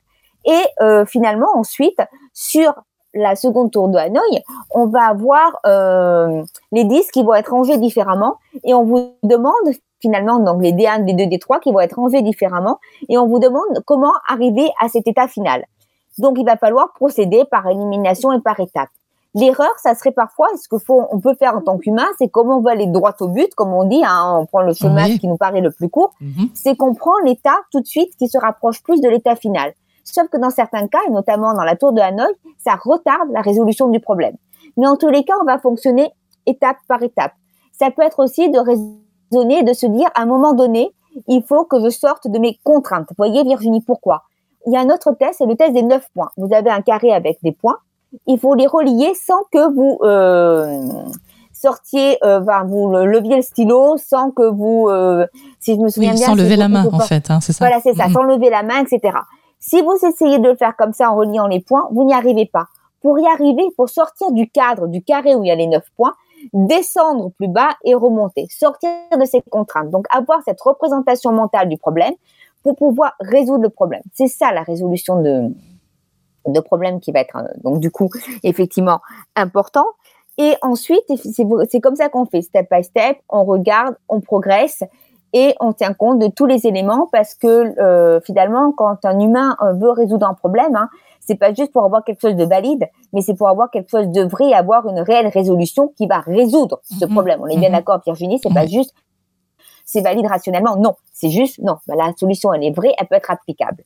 Et 0.45 0.63
euh, 0.81 1.05
finalement, 1.05 1.49
ensuite, 1.55 1.99
sur 2.33 2.73
la 3.13 3.35
seconde 3.35 3.71
tour 3.71 3.89
de 3.89 3.97
Hanoï, 3.97 4.41
on 4.71 4.87
va 4.87 5.05
avoir 5.05 5.59
euh, 5.65 6.43
les 6.71 6.83
disques 6.83 7.13
qui 7.13 7.23
vont 7.23 7.33
être 7.33 7.51
rangés 7.51 7.77
différemment 7.77 8.37
et 8.63 8.73
on 8.73 8.83
vous 8.83 9.13
demande 9.23 9.53
finalement 9.99 10.39
donc 10.39 10.61
les 10.61 10.73
D1, 10.73 11.05
D2, 11.05 11.29
D3 11.29 11.59
qui 11.59 11.71
vont 11.71 11.79
être 11.79 11.95
rangés 11.95 12.21
différemment 12.21 12.79
et 13.09 13.17
on 13.17 13.27
vous 13.27 13.39
demande 13.39 13.83
comment 13.85 14.11
arriver 14.27 14.67
à 14.81 14.89
cet 14.89 15.07
état 15.07 15.27
final. 15.27 15.63
Donc 16.17 16.37
il 16.37 16.45
va 16.45 16.57
falloir 16.57 16.91
procéder 16.93 17.43
par 17.49 17.67
élimination 17.67 18.31
et 18.31 18.41
par 18.41 18.59
étapes. 18.59 18.89
L'erreur, 19.35 19.71
ça 19.81 19.95
serait 19.95 20.11
parfois, 20.11 20.47
ce 20.61 20.67
que 20.67 20.77
faut, 20.77 21.07
on 21.09 21.19
peut 21.19 21.33
faire 21.33 21.55
en 21.55 21.61
tant 21.61 21.79
qu'humain, 21.79 22.05
c'est 22.19 22.27
comment 22.27 22.57
on 22.57 22.61
va 22.61 22.71
aller 22.71 22.85
droit 22.85 23.15
au 23.19 23.27
but, 23.27 23.53
comme 23.55 23.73
on 23.73 23.83
dit, 23.83 24.03
hein, 24.05 24.37
on 24.39 24.45
prend 24.45 24.61
le 24.61 24.73
chemin 24.73 25.17
qui 25.17 25.27
nous 25.27 25.37
paraît 25.37 25.61
le 25.61 25.71
plus 25.71 25.89
court, 25.89 26.13
mhm. 26.21 26.49
c'est 26.53 26.75
qu'on 26.75 26.93
prend 26.93 27.17
l'état 27.25 27.55
tout 27.71 27.81
de 27.81 27.87
suite 27.87 28.15
qui 28.17 28.27
se 28.27 28.37
rapproche 28.37 28.83
plus 28.83 29.01
de 29.01 29.09
l'état 29.09 29.35
final. 29.35 29.73
Sauf 30.03 30.27
que 30.27 30.37
dans 30.37 30.51
certains 30.51 30.87
cas, 30.87 30.99
et 31.07 31.11
notamment 31.11 31.53
dans 31.53 31.63
la 31.63 31.75
tour 31.75 31.93
de 31.93 32.01
Hanoï, 32.01 32.31
ça 32.59 32.75
retarde 32.75 33.31
la 33.31 33.41
résolution 33.41 33.87
du 33.87 33.99
problème. 33.99 34.35
Mais 34.77 34.85
en 34.85 34.97
tous 34.97 35.09
les 35.09 35.23
cas, 35.23 35.33
on 35.41 35.45
va 35.45 35.57
fonctionner 35.57 36.11
étape 36.45 36.77
par 36.87 37.01
étape. 37.01 37.31
Ça 37.71 37.89
peut 37.89 38.03
être 38.03 38.19
aussi 38.19 38.51
de 38.51 38.59
raisonner, 38.59 39.63
de 39.63 39.73
se 39.73 39.87
dire, 39.87 40.09
à 40.13 40.21
un 40.21 40.25
moment 40.25 40.53
donné, 40.53 40.91
il 41.27 41.43
faut 41.43 41.65
que 41.65 41.79
je 41.83 41.89
sorte 41.89 42.27
de 42.27 42.37
mes 42.37 42.59
contraintes. 42.63 43.07
Vous 43.09 43.15
voyez, 43.17 43.43
Virginie, 43.43 43.81
pourquoi? 43.81 44.23
Il 44.67 44.73
y 44.73 44.77
a 44.77 44.81
un 44.81 44.89
autre 44.89 45.11
test, 45.13 45.35
c'est 45.39 45.45
le 45.45 45.55
test 45.55 45.73
des 45.73 45.83
neuf 45.83 46.07
points. 46.13 46.29
Vous 46.37 46.53
avez 46.53 46.69
un 46.69 46.81
carré 46.81 47.11
avec 47.11 47.39
des 47.41 47.51
points 47.51 47.77
il 48.27 48.39
faut 48.39 48.55
les 48.55 48.67
relier 48.67 49.13
sans 49.15 49.43
que 49.51 49.73
vous 49.73 49.99
euh, 50.03 50.81
sortiez, 51.53 52.17
euh, 52.23 52.39
vous 52.65 52.89
leviez 52.89 53.37
le 53.37 53.41
stylo, 53.41 53.97
sans 53.97 54.31
que 54.31 54.49
vous, 54.49 54.87
euh, 54.89 55.25
si 55.59 55.75
je 55.75 55.79
me 55.79 55.89
souviens 55.89 56.13
bien, 56.13 56.27
sans 56.27 56.35
lever 56.35 56.55
la 56.55 56.67
main 56.67 56.85
en 56.91 56.99
fait, 56.99 57.29
hein, 57.29 57.39
c'est 57.41 57.53
ça. 57.53 57.65
Voilà, 57.65 57.81
c'est 57.81 57.93
ça, 57.93 58.07
mm-hmm. 58.07 58.13
sans 58.13 58.23
lever 58.23 58.49
la 58.49 58.63
main, 58.63 58.83
etc. 58.83 59.17
Si 59.59 59.81
vous 59.81 59.97
essayez 60.05 60.39
de 60.39 60.49
le 60.49 60.55
faire 60.55 60.75
comme 60.75 60.93
ça 60.93 61.09
en 61.09 61.15
reliant 61.15 61.47
les 61.47 61.61
points, 61.61 61.87
vous 61.91 62.03
n'y 62.03 62.13
arrivez 62.13 62.45
pas. 62.45 62.65
Pour 63.01 63.19
y 63.19 63.25
arriver, 63.27 63.63
pour 63.75 63.89
sortir 63.89 64.31
du 64.31 64.49
cadre 64.49 64.87
du 64.87 65.01
carré 65.03 65.35
où 65.35 65.43
il 65.43 65.47
y 65.47 65.51
a 65.51 65.55
les 65.55 65.67
neuf 65.67 65.85
points, 65.95 66.13
descendre 66.53 67.31
plus 67.37 67.47
bas 67.47 67.69
et 67.83 67.95
remonter, 67.95 68.47
sortir 68.49 68.89
de 69.17 69.25
ces 69.25 69.41
contraintes. 69.49 69.89
Donc 69.89 70.05
avoir 70.13 70.39
cette 70.45 70.59
représentation 70.61 71.31
mentale 71.31 71.69
du 71.69 71.77
problème 71.77 72.13
pour 72.63 72.75
pouvoir 72.75 73.13
résoudre 73.19 73.63
le 73.63 73.69
problème. 73.69 74.01
C'est 74.13 74.27
ça 74.27 74.51
la 74.53 74.63
résolution 74.63 75.21
de, 75.21 75.49
de 76.45 76.59
problème 76.59 76.99
qui 76.99 77.11
va 77.11 77.19
être 77.21 77.37
euh, 77.37 77.47
donc 77.63 77.79
du 77.79 77.91
coup 77.91 78.09
effectivement 78.43 78.99
important. 79.35 79.85
Et 80.37 80.55
ensuite, 80.63 81.03
c'est 81.15 81.79
comme 81.79 81.95
ça 81.95 82.09
qu'on 82.09 82.25
fait, 82.25 82.41
step 82.41 82.67
by 82.71 82.83
step, 82.83 83.17
on 83.29 83.43
regarde, 83.43 83.95
on 84.09 84.19
progresse 84.19 84.83
et 85.31 85.55
on 85.59 85.73
tient 85.73 85.93
compte 85.93 86.19
de 86.19 86.27
tous 86.27 86.47
les 86.47 86.65
éléments 86.65 87.07
parce 87.11 87.35
que 87.35 87.79
euh, 87.79 88.19
finalement, 88.21 88.71
quand 88.71 89.05
un 89.05 89.19
humain 89.19 89.55
euh, 89.61 89.73
veut 89.73 89.91
résoudre 89.91 90.27
un 90.27 90.33
problème, 90.33 90.75
hein, 90.75 90.89
c'est 91.19 91.35
pas 91.35 91.53
juste 91.53 91.71
pour 91.71 91.83
avoir 91.83 92.03
quelque 92.03 92.21
chose 92.21 92.35
de 92.35 92.45
valide, 92.45 92.87
mais 93.13 93.21
c'est 93.21 93.35
pour 93.35 93.47
avoir 93.47 93.69
quelque 93.69 93.89
chose 93.89 94.07
de 94.07 94.23
vrai 94.23 94.53
avoir 94.53 94.87
une 94.87 94.99
réelle 94.99 95.27
résolution 95.27 95.93
qui 95.95 96.07
va 96.07 96.19
résoudre 96.19 96.81
ce 96.83 97.05
mhm. 97.05 97.11
problème. 97.11 97.39
On 97.41 97.47
est 97.47 97.57
bien 97.57 97.69
mhm. 97.69 97.75
d'accord, 97.75 98.01
Virginie, 98.03 98.39
c'est 98.41 98.53
pas 98.53 98.65
juste 98.65 98.93
c'est 99.85 100.01
valide 100.01 100.25
rationnellement. 100.27 100.75
Non, 100.77 100.95
c'est 101.11 101.29
juste 101.29 101.59
non. 101.59 101.75
Bah, 101.87 101.95
la 101.95 102.13
solution, 102.17 102.53
elle 102.53 102.63
est 102.63 102.71
vraie, 102.71 102.93
elle 102.97 103.07
peut 103.07 103.15
être 103.15 103.31
applicable. 103.31 103.83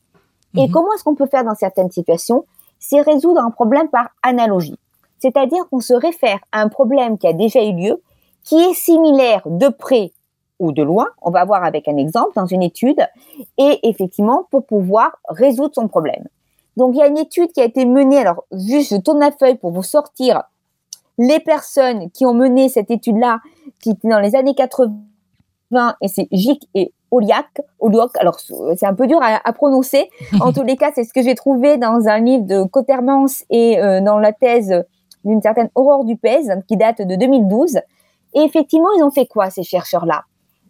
Et 0.56 0.68
mhm. 0.68 0.72
comment 0.72 0.94
est-ce 0.94 1.04
qu'on 1.04 1.16
peut 1.16 1.28
faire 1.28 1.44
dans 1.44 1.56
certaines 1.56 1.92
situations? 1.92 2.46
C'est 2.80 3.02
résoudre 3.02 3.42
un 3.42 3.52
problème 3.52 3.90
par 3.90 4.10
analogie. 4.24 4.78
C'est-à-dire 5.20 5.68
qu'on 5.70 5.80
se 5.80 5.94
réfère 5.94 6.40
à 6.52 6.62
un 6.62 6.70
problème 6.70 7.18
qui 7.18 7.28
a 7.28 7.34
déjà 7.34 7.64
eu 7.64 7.74
lieu, 7.74 8.02
qui 8.44 8.56
est 8.56 8.74
similaire 8.74 9.42
de 9.46 9.68
près 9.68 10.12
ou 10.60 10.72
de 10.72 10.82
loin, 10.82 11.08
on 11.22 11.32
va 11.32 11.46
voir 11.46 11.64
avec 11.64 11.88
un 11.88 11.98
exemple 11.98 12.32
dans 12.36 12.46
une 12.46 12.64
étude, 12.64 13.06
et 13.58 13.80
effectivement 13.84 14.48
pour 14.50 14.66
pouvoir 14.66 15.18
résoudre 15.28 15.76
son 15.76 15.88
problème. 15.88 16.28
Donc 16.78 16.96
il 16.96 17.00
y 17.00 17.02
a 17.02 17.08
une 17.08 17.18
étude 17.18 17.52
qui 17.52 17.62
a 17.62 17.66
été 17.66 17.86
menée, 17.86 18.20
alors 18.20 18.44
juste 18.52 18.92
je 18.92 18.98
tourne 18.98 19.20
la 19.20 19.32
feuille 19.32 19.58
pour 19.58 19.72
vous 19.72 19.84
sortir 19.84 20.44
les 21.20 21.40
personnes 21.40 22.10
qui 22.12 22.26
ont 22.26 22.34
mené 22.34 22.70
cette 22.70 22.92
étude-là, 22.92 23.40
qui 23.82 23.92
était 23.92 24.08
dans 24.08 24.20
les 24.20 24.36
années 24.36 24.56
80, 24.56 24.96
et 26.02 26.08
c'est 26.08 26.28
Gic 26.32 26.68
et 26.74 26.92
Oliac, 27.12 27.62
Olioc, 27.80 28.12
alors 28.18 28.40
c'est 28.40 28.86
un 28.86 28.94
peu 28.94 29.08
dur 29.08 29.20
à, 29.22 29.54
prononcer. 29.54 30.10
En 30.42 30.52
tous 30.52 30.64
les 30.64 30.76
cas, 30.76 30.92
c'est 30.94 31.04
ce 31.04 31.14
que 31.14 31.22
j'ai 31.22 31.36
trouvé 31.36 31.78
dans 31.78 32.08
un 32.08 32.20
livre 32.20 32.46
de 32.46 32.64
Cotermans 32.64 33.28
et 33.50 33.80
euh, 33.80 34.02
dans 34.02 34.20
la 34.20 34.34
thèse 34.34 34.84
d'une 35.24 35.42
certaine 35.42 35.70
Aurore 35.76 36.06
Dupez, 36.06 36.42
qui 36.68 36.78
date 36.78 37.02
de 37.02 37.16
2012. 37.16 37.80
Et 38.34 38.42
effectivement, 38.42 38.90
ils 38.98 39.04
ont 39.04 39.12
fait 39.12 39.26
quoi, 39.26 39.50
ces 39.50 39.64
chercheurs-là? 39.64 40.24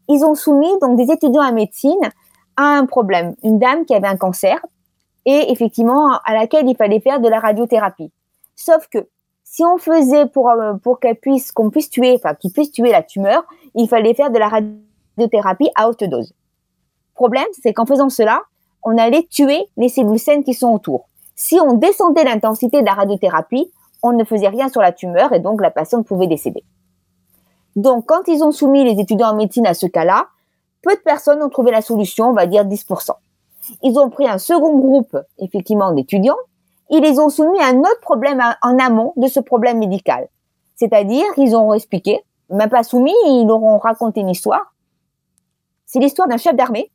Ils 0.09 0.23
ont 0.23 0.35
soumis 0.35 0.71
donc 0.81 0.97
des 0.97 1.11
étudiants 1.11 1.43
en 1.43 1.53
médecine 1.53 1.99
à 2.55 2.77
un 2.77 2.85
problème. 2.85 3.35
Une 3.43 3.59
dame 3.59 3.85
qui 3.85 3.93
avait 3.93 4.07
un 4.07 4.17
cancer 4.17 4.59
et 5.25 5.51
effectivement 5.51 6.19
à 6.23 6.33
laquelle 6.33 6.67
il 6.67 6.75
fallait 6.75 7.01
faire 7.01 7.19
de 7.19 7.27
la 7.27 7.39
radiothérapie. 7.39 8.11
Sauf 8.55 8.87
que 8.87 9.07
si 9.43 9.63
on 9.65 9.77
faisait 9.77 10.25
pour 10.25 10.49
euh, 10.49 10.73
pour 10.75 10.99
qu'elle 10.99 11.17
puisse 11.17 11.51
qu'on 11.51 11.69
puisse 11.69 11.89
tuer, 11.89 12.15
enfin 12.15 12.35
qu'il 12.35 12.51
puisse 12.51 12.71
tuer 12.71 12.91
la 12.91 13.03
tumeur, 13.03 13.45
il 13.75 13.87
fallait 13.89 14.13
faire 14.13 14.31
de 14.31 14.39
la 14.39 14.47
radiothérapie 14.47 14.86
à 15.75 15.89
haute 15.89 16.03
dose. 16.03 16.33
Problème, 17.13 17.47
c'est 17.61 17.73
qu'en 17.73 17.85
faisant 17.85 18.09
cela, 18.09 18.41
on 18.83 18.97
allait 18.97 19.23
tuer 19.23 19.67
les 19.75 19.89
cellules 19.89 20.19
saines 20.19 20.43
qui 20.43 20.53
sont 20.53 20.71
autour. 20.71 21.07
Si 21.35 21.59
on 21.59 21.73
descendait 21.73 22.23
l'intensité 22.23 22.81
de 22.81 22.85
la 22.85 22.93
radiothérapie, 22.93 23.71
on 24.03 24.11
ne 24.11 24.23
faisait 24.23 24.47
rien 24.47 24.69
sur 24.69 24.81
la 24.81 24.91
tumeur 24.91 25.33
et 25.33 25.39
donc 25.39 25.61
la 25.61 25.71
patiente 25.71 26.05
pouvait 26.05 26.27
décéder. 26.27 26.63
Donc, 27.75 28.05
quand 28.07 28.27
ils 28.27 28.43
ont 28.43 28.51
soumis 28.51 28.83
les 28.83 28.99
étudiants 28.99 29.29
en 29.29 29.35
médecine 29.35 29.67
à 29.67 29.73
ce 29.73 29.85
cas-là, 29.85 30.27
peu 30.81 30.95
de 30.95 30.99
personnes 30.99 31.41
ont 31.43 31.49
trouvé 31.49 31.71
la 31.71 31.81
solution, 31.81 32.29
on 32.29 32.33
va 32.33 32.47
dire 32.47 32.65
10%. 32.65 33.11
Ils 33.83 33.99
ont 33.99 34.09
pris 34.09 34.27
un 34.27 34.37
second 34.37 34.77
groupe, 34.79 35.17
effectivement, 35.39 35.91
d'étudiants. 35.91 36.37
Ils 36.89 37.01
les 37.01 37.19
ont 37.19 37.29
soumis 37.29 37.59
à 37.59 37.67
un 37.67 37.79
autre 37.79 37.99
problème 38.01 38.41
en 38.61 38.79
amont 38.79 39.13
de 39.17 39.27
ce 39.27 39.39
problème 39.39 39.77
médical. 39.77 40.27
C'est-à-dire, 40.75 41.25
ils 41.37 41.55
ont 41.55 41.73
expliqué, 41.73 42.23
même 42.49 42.69
pas 42.69 42.83
soumis, 42.83 43.15
ils 43.25 43.45
leur 43.45 43.61
ont 43.61 43.77
raconté 43.77 44.21
une 44.21 44.29
histoire. 44.29 44.73
C'est 45.87 45.99
l'histoire 45.99 46.27
d'un 46.27 46.37
chef 46.37 46.55
d'armée 46.55 46.91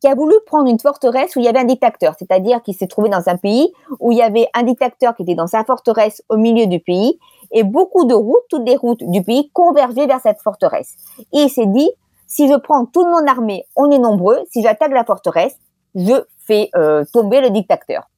qui 0.00 0.08
a 0.08 0.14
voulu 0.14 0.34
prendre 0.46 0.68
une 0.68 0.78
forteresse 0.78 1.36
où 1.36 1.40
il 1.40 1.44
y 1.44 1.48
avait 1.48 1.60
un 1.60 1.64
dictateur, 1.64 2.14
c'est-à-dire 2.18 2.62
qu'il 2.62 2.74
s'est 2.74 2.86
trouvé 2.86 3.08
dans 3.08 3.28
un 3.28 3.36
pays 3.36 3.72
où 4.00 4.12
il 4.12 4.18
y 4.18 4.22
avait 4.22 4.48
un 4.54 4.62
dictateur 4.62 5.14
qui 5.14 5.22
était 5.22 5.34
dans 5.34 5.46
sa 5.46 5.64
forteresse 5.64 6.22
au 6.28 6.36
milieu 6.36 6.66
du 6.66 6.80
pays 6.80 7.18
et 7.52 7.64
beaucoup 7.64 8.04
de 8.04 8.14
routes, 8.14 8.44
toutes 8.50 8.66
les 8.66 8.76
routes 8.76 9.04
du 9.04 9.22
pays 9.22 9.50
convergeaient 9.50 10.06
vers 10.06 10.20
cette 10.20 10.40
forteresse. 10.40 10.96
Et 11.32 11.42
il 11.42 11.50
s'est 11.50 11.66
dit, 11.66 11.90
si 12.26 12.48
je 12.48 12.56
prends 12.56 12.86
toute 12.86 13.06
mon 13.06 13.26
armée, 13.26 13.64
on 13.76 13.90
est 13.90 13.98
nombreux, 13.98 14.40
si 14.50 14.62
j'attaque 14.62 14.92
la 14.92 15.04
forteresse, 15.04 15.56
je 15.94 16.24
fais 16.38 16.70
euh, 16.76 17.04
tomber 17.12 17.40
le 17.40 17.50
dictateur. 17.50 18.08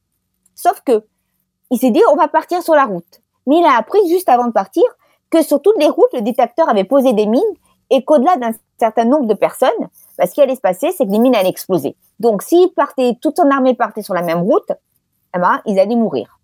Sauf 0.55 0.81
que 0.81 1.05
il 1.71 1.79
s'est 1.79 1.91
dit 1.91 2.01
on 2.11 2.17
va 2.17 2.29
partir 2.29 2.63
sur 2.63 2.75
la 2.75 2.87
route. 2.87 3.21
Mais 3.47 3.59
il 3.59 3.65
a 3.65 3.77
appris 3.77 4.01
juste 4.09 4.29
avant 4.29 4.47
de 4.47 4.53
partir 4.53 4.83
que 5.31 5.43
sur 5.43 5.61
toutes 5.61 5.79
les 5.79 5.89
routes, 5.89 6.13
le 6.13 6.23
dictateur 6.23 6.69
avait 6.69 6.85
posé 6.85 7.13
des 7.13 7.27
mines 7.27 7.43
et 7.91 8.05
qu'au-delà 8.05 8.37
d'un 8.37 8.53
certain 8.79 9.05
nombre 9.05 9.27
de 9.27 9.35
personnes, 9.35 9.71
bah, 10.19 10.27
ce 10.27 10.35
qui 10.35 10.43
allait 10.43 10.57
se 10.57 10.61
passer, 10.61 10.93
c'est 10.97 11.07
que 11.07 11.11
les 11.11 11.19
mines 11.19 11.35
allaient 11.35 11.49
exploser. 11.49 11.97
Donc, 12.21 12.43
s'il 12.43 12.69
partait, 12.71 13.17
toute 13.21 13.37
son 13.37 13.51
armée 13.51 13.75
partait 13.75 14.03
sur 14.03 14.15
la 14.15 14.23
même 14.23 14.41
route, 14.41 14.73
eh 15.35 15.39
ben, 15.39 15.61
ils 15.67 15.79
allaient 15.79 15.97
mourir. 15.97 16.39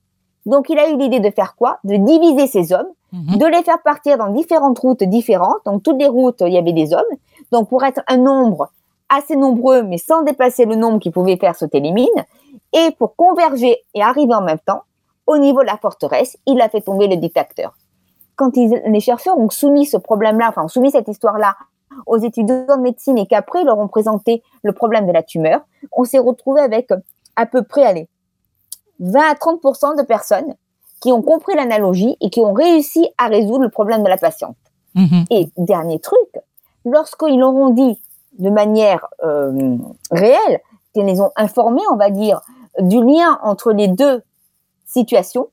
Donc, 0.47 0.69
il 0.69 0.79
a 0.79 0.89
eu 0.89 0.97
l'idée 0.97 1.21
de 1.21 1.31
faire 1.31 1.57
quoi? 1.57 1.79
De 1.85 1.97
diviser 1.97 2.47
ses 2.47 2.73
hommes, 2.73 2.89
mhm. 3.13 3.39
de 3.39 3.47
les 3.47 3.63
faire 3.63 3.83
partir 3.83 4.19
dans 4.19 4.29
différentes 4.29 4.79
routes 4.79 5.03
différentes. 5.05 5.65
Donc, 5.65 5.83
toutes 5.83 5.99
les 5.99 6.09
routes, 6.09 6.43
il 6.43 6.53
y 6.53 6.59
avait 6.59 6.73
des 6.73 6.93
hommes. 6.93 7.03
Donc, 7.51 7.69
pour 7.69 7.83
être 7.85 8.03
un 8.09 8.19
nombre 8.19 8.71
assez 9.09 9.37
nombreux, 9.37 9.83
mais 9.83 9.99
sans 9.99 10.23
dépasser 10.23 10.65
le 10.65 10.77
nombre 10.77 10.99
qui 10.99 11.11
pouvait 11.11 11.37
faire 11.37 11.57
sauter 11.57 11.81
les 11.81 11.93
mines, 11.93 12.25
et 12.73 12.91
pour 12.99 13.17
converger 13.17 13.79
et 13.95 14.03
arriver 14.03 14.35
en 14.35 14.43
même 14.43 14.59
temps, 14.59 14.83
au 15.27 15.39
niveau 15.39 15.61
de 15.61 15.67
la 15.67 15.77
forteresse, 15.77 16.37
il 16.47 16.61
a 16.61 16.69
fait 16.69 16.83
tomber 16.83 17.07
le 17.07 17.17
dictateur. 17.17 17.75
Quand 18.37 18.57
les 18.57 19.01
chercheurs 19.01 19.39
ont 19.39 19.51
soumis 19.51 19.87
ce 19.87 19.97
problème-là, 19.97 20.49
enfin, 20.49 20.65
ont 20.65 20.69
soumis 20.69 20.91
cette 20.91 21.09
histoire-là 21.09 21.57
aux 22.07 22.19
étudiants 22.19 22.67
de 22.77 22.81
médecine 22.81 23.19
et 23.19 23.27
qu'après, 23.27 23.61
ils 23.63 23.67
leur 23.67 23.79
ont 23.79 23.89
présenté 23.89 24.43
le 24.63 24.73
problème 24.73 25.07
de 25.07 25.13
la 25.13 25.23
tumeur, 25.23 25.61
on 25.93 26.05
s'est 26.05 26.19
retrouvé 26.19 26.61
avec 26.61 26.89
à 27.37 27.47
peu 27.47 27.63
près, 27.63 27.85
allez, 27.85 28.09
20 29.01 29.21
à 29.21 29.35
30% 29.35 29.99
de 29.99 30.03
personnes 30.03 30.55
qui 31.01 31.13
ont 31.13 31.23
compris 31.23 31.55
l'analogie 31.55 32.17
et 32.21 32.31
qui 32.31 32.41
ont 32.41 32.53
réussi 32.53 33.09
à 33.19 33.27
résoudre 33.27 33.63
le 33.63 33.69
problème 33.69 34.03
de 34.03 34.09
la 34.09 34.17
patiente. 34.17 34.57
Mm-hmm. 34.97 35.27
Et 35.31 35.49
dernier 35.59 35.99
truc, 35.99 36.39
lorsqu'ils 36.85 37.39
l'auront 37.39 37.71
dit 37.71 38.01
de 38.39 38.51
manière 38.51 39.07
euh, 39.23 39.77
réelle, 40.11 40.61
qu'ils 40.93 41.05
les 41.05 41.21
ont 41.21 41.31
informés, 41.37 41.83
on 41.91 41.97
va 41.97 42.11
dire, 42.11 42.41
du 42.79 43.05
lien 43.05 43.39
entre 43.43 43.73
les 43.73 43.89
deux 43.89 44.23
situations, 44.87 45.49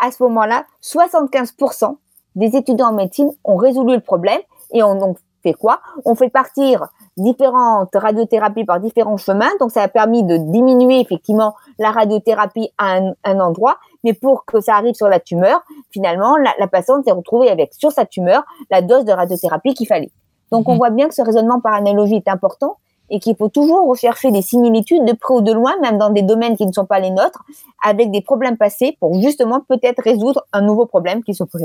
à 0.00 0.10
ce 0.10 0.22
moment-là, 0.22 0.64
75% 0.82 1.96
des 2.34 2.56
étudiants 2.56 2.88
en 2.88 2.94
médecine 2.94 3.30
ont 3.44 3.56
résolu 3.56 3.94
le 3.94 4.00
problème 4.00 4.40
et 4.72 4.82
ont 4.82 4.94
donc 4.94 5.18
fait 5.42 5.52
quoi? 5.52 5.80
On 6.04 6.14
fait 6.14 6.28
partir 6.28 6.88
différentes 7.16 7.94
radiothérapies 7.94 8.64
par 8.64 8.80
différents 8.80 9.16
chemins, 9.16 9.50
donc 9.60 9.70
ça 9.70 9.82
a 9.82 9.88
permis 9.88 10.22
de 10.22 10.36
diminuer 10.36 11.00
effectivement 11.00 11.54
la 11.78 11.90
radiothérapie 11.90 12.70
à 12.78 13.00
un, 13.24 13.40
endroit, 13.40 13.76
mais 14.02 14.14
pour 14.14 14.44
que 14.46 14.60
ça 14.60 14.76
arrive 14.76 14.94
sur 14.94 15.08
la 15.08 15.20
tumeur, 15.20 15.62
finalement, 15.90 16.36
la, 16.36 16.52
la 16.58 16.68
patiente 16.68 17.04
s'est 17.04 17.12
retrouvée 17.12 17.50
avec 17.50 17.74
sur 17.74 17.92
sa 17.92 18.06
tumeur 18.06 18.44
la 18.70 18.80
dose 18.80 19.04
de 19.04 19.12
radiothérapie 19.12 19.74
qu'il 19.74 19.86
fallait. 19.86 20.10
Donc 20.50 20.68
on 20.68 20.72
mhm. 20.72 20.78
voit 20.78 20.90
bien 20.90 21.08
que 21.08 21.14
ce 21.14 21.22
raisonnement 21.22 21.60
par 21.60 21.74
analogie 21.74 22.16
est 22.16 22.28
important 22.28 22.76
et 23.10 23.18
qu'il 23.20 23.36
faut 23.36 23.48
toujours 23.48 23.88
rechercher 23.88 24.30
des 24.30 24.42
similitudes 24.42 25.04
de 25.04 25.12
près 25.12 25.34
ou 25.34 25.40
de 25.42 25.52
loin, 25.52 25.72
même 25.82 25.98
dans 25.98 26.10
des 26.10 26.22
domaines 26.22 26.56
qui 26.56 26.66
ne 26.66 26.72
sont 26.72 26.86
pas 26.86 26.98
les 26.98 27.10
nôtres, 27.10 27.44
avec 27.84 28.10
des 28.10 28.20
problèmes 28.20 28.56
passés 28.56 28.96
pour 29.00 29.20
justement 29.20 29.60
peut-être 29.68 30.02
résoudre 30.02 30.44
un 30.52 30.62
nouveau 30.62 30.86
problème 30.86 31.22
qui 31.22 31.34
se 31.34 31.44
pose. 31.44 31.62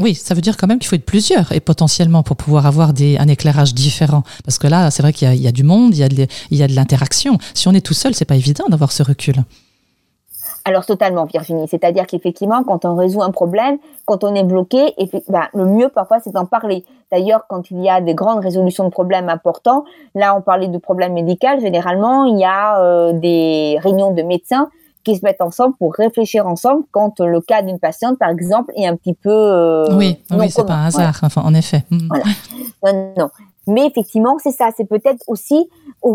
Oui, 0.00 0.14
ça 0.14 0.34
veut 0.34 0.40
dire 0.40 0.56
quand 0.56 0.66
même 0.66 0.78
qu'il 0.78 0.88
faut 0.88 0.96
être 0.96 1.04
plusieurs 1.04 1.52
et 1.52 1.60
potentiellement 1.60 2.22
pour 2.22 2.36
pouvoir 2.36 2.66
avoir 2.66 2.92
des, 2.92 3.18
un 3.18 3.28
éclairage 3.28 3.74
différent. 3.74 4.22
Parce 4.44 4.58
que 4.58 4.66
là, 4.66 4.90
c'est 4.90 5.02
vrai 5.02 5.12
qu'il 5.12 5.34
y, 5.34 5.48
a 5.48 5.52
du 5.52 5.64
monde, 5.64 5.94
il 5.94 6.00
y 6.00 6.04
a 6.04 6.08
de, 6.08 6.26
de 6.72 6.74
l'interaction. 6.74 7.38
Si 7.54 7.68
on 7.68 7.72
est 7.72 7.84
tout 7.84 7.94
seul, 7.94 8.14
c'est 8.14 8.24
pas 8.24 8.36
évident 8.36 8.64
d'avoir 8.68 8.92
ce 8.92 9.02
recul. 9.02 9.44
Alors 10.66 10.84
totalement, 10.84 11.26
Virginie. 11.26 11.68
C'est-à-dire 11.68 12.08
qu'effectivement, 12.08 12.64
quand 12.64 12.84
on 12.84 12.96
résout 12.96 13.22
un 13.22 13.30
problème, 13.30 13.78
quand 14.04 14.24
on 14.24 14.34
est 14.34 14.42
bloqué, 14.42 14.94
ben, 15.28 15.44
le 15.54 15.64
mieux 15.64 15.88
parfois 15.88 16.18
c'est 16.18 16.32
d'en 16.32 16.44
parler. 16.44 16.84
D'ailleurs, 17.12 17.44
quand 17.48 17.70
il 17.70 17.80
y 17.84 17.88
a 17.88 18.00
des 18.00 18.14
grandes 18.14 18.40
résolutions 18.40 18.82
de 18.82 18.90
problèmes 18.90 19.28
importants, 19.28 19.84
là 20.16 20.36
on 20.36 20.40
parlait 20.40 20.66
de 20.66 20.78
problèmes 20.78 21.12
médicaux, 21.12 21.60
généralement 21.60 22.24
il 22.24 22.40
y 22.40 22.44
a 22.44 22.80
euh, 22.80 23.12
des 23.12 23.78
réunions 23.80 24.12
de 24.12 24.22
médecins 24.22 24.68
qui 25.04 25.14
se 25.14 25.24
mettent 25.24 25.40
ensemble 25.40 25.76
pour 25.76 25.94
réfléchir 25.94 26.48
ensemble 26.48 26.82
quand 26.90 27.20
le 27.20 27.40
cas 27.40 27.62
d'une 27.62 27.78
patiente, 27.78 28.18
par 28.18 28.30
exemple, 28.30 28.72
est 28.74 28.88
un 28.88 28.96
petit 28.96 29.14
peu 29.14 29.30
euh, 29.30 29.96
oui, 29.96 30.18
oui, 30.32 30.50
c'est 30.50 30.66
pas 30.66 30.74
un 30.74 30.86
hasard, 30.86 31.20
enfin, 31.22 31.42
en 31.44 31.54
effet. 31.54 31.84
Mm. 31.90 32.08
Voilà. 32.08 32.24
Non, 32.84 33.12
non. 33.16 33.30
Mais 33.68 33.86
effectivement, 33.86 34.36
c'est 34.42 34.50
ça. 34.50 34.70
C'est 34.76 34.84
peut-être 34.84 35.22
aussi 35.28 35.70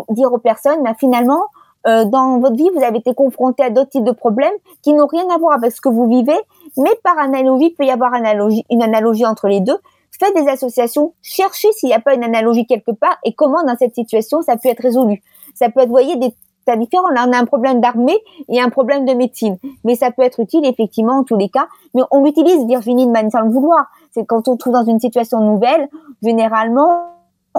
dire 0.09 0.33
aux 0.33 0.39
personnes, 0.39 0.83
ben, 0.83 0.93
finalement, 0.99 1.43
euh, 1.87 2.05
dans 2.05 2.39
votre 2.39 2.55
vie, 2.55 2.69
vous 2.75 2.83
avez 2.83 2.99
été 2.99 3.13
confronté 3.13 3.63
à 3.63 3.69
d'autres 3.69 3.89
types 3.89 4.03
de 4.03 4.11
problèmes 4.11 4.53
qui 4.81 4.93
n'ont 4.93 5.07
rien 5.07 5.27
à 5.33 5.37
voir 5.37 5.53
avec 5.53 5.71
ce 5.71 5.81
que 5.81 5.89
vous 5.89 6.07
vivez, 6.07 6.39
mais 6.77 6.91
par 7.03 7.17
analogie, 7.17 7.67
il 7.67 7.75
peut 7.75 7.85
y 7.85 7.91
avoir 7.91 8.13
une 8.13 8.83
analogie 8.83 9.25
entre 9.25 9.47
les 9.47 9.61
deux. 9.61 9.77
Faites 10.19 10.35
des 10.35 10.47
associations, 10.47 11.13
cherchez 11.23 11.71
s'il 11.71 11.89
n'y 11.89 11.95
a 11.95 11.99
pas 11.99 12.13
une 12.13 12.23
analogie 12.23 12.67
quelque 12.67 12.91
part 12.91 13.17
et 13.25 13.33
comment 13.33 13.63
dans 13.63 13.75
cette 13.75 13.95
situation 13.95 14.43
ça 14.43 14.55
peut 14.55 14.69
être 14.69 14.83
résolu. 14.83 15.23
Ça 15.55 15.69
peut 15.69 15.79
être, 15.79 15.87
vous 15.87 15.93
voyez, 15.93 16.15
des 16.17 16.35
tas 16.65 16.75
différents. 16.75 17.09
Là, 17.09 17.25
on 17.27 17.33
a 17.33 17.37
un 17.37 17.45
problème 17.45 17.81
d'armée 17.81 18.17
et 18.47 18.61
un 18.61 18.69
problème 18.69 19.05
de 19.05 19.13
médecine. 19.13 19.57
Mais 19.83 19.95
ça 19.95 20.11
peut 20.11 20.21
être 20.21 20.39
utile, 20.39 20.65
effectivement, 20.65 21.19
en 21.19 21.23
tous 21.23 21.37
les 21.37 21.49
cas. 21.49 21.67
Mais 21.95 22.01
on 22.11 22.23
l'utilise, 22.23 22.65
Virginie, 22.67 23.07
de 23.07 23.11
manière 23.11 23.31
sans 23.31 23.41
le 23.41 23.49
vouloir. 23.49 23.87
C'est 24.11 24.25
quand 24.25 24.47
on 24.47 24.57
trouve 24.57 24.73
dans 24.73 24.85
une 24.85 24.99
situation 24.99 25.39
nouvelle, 25.39 25.89
généralement, 26.21 27.07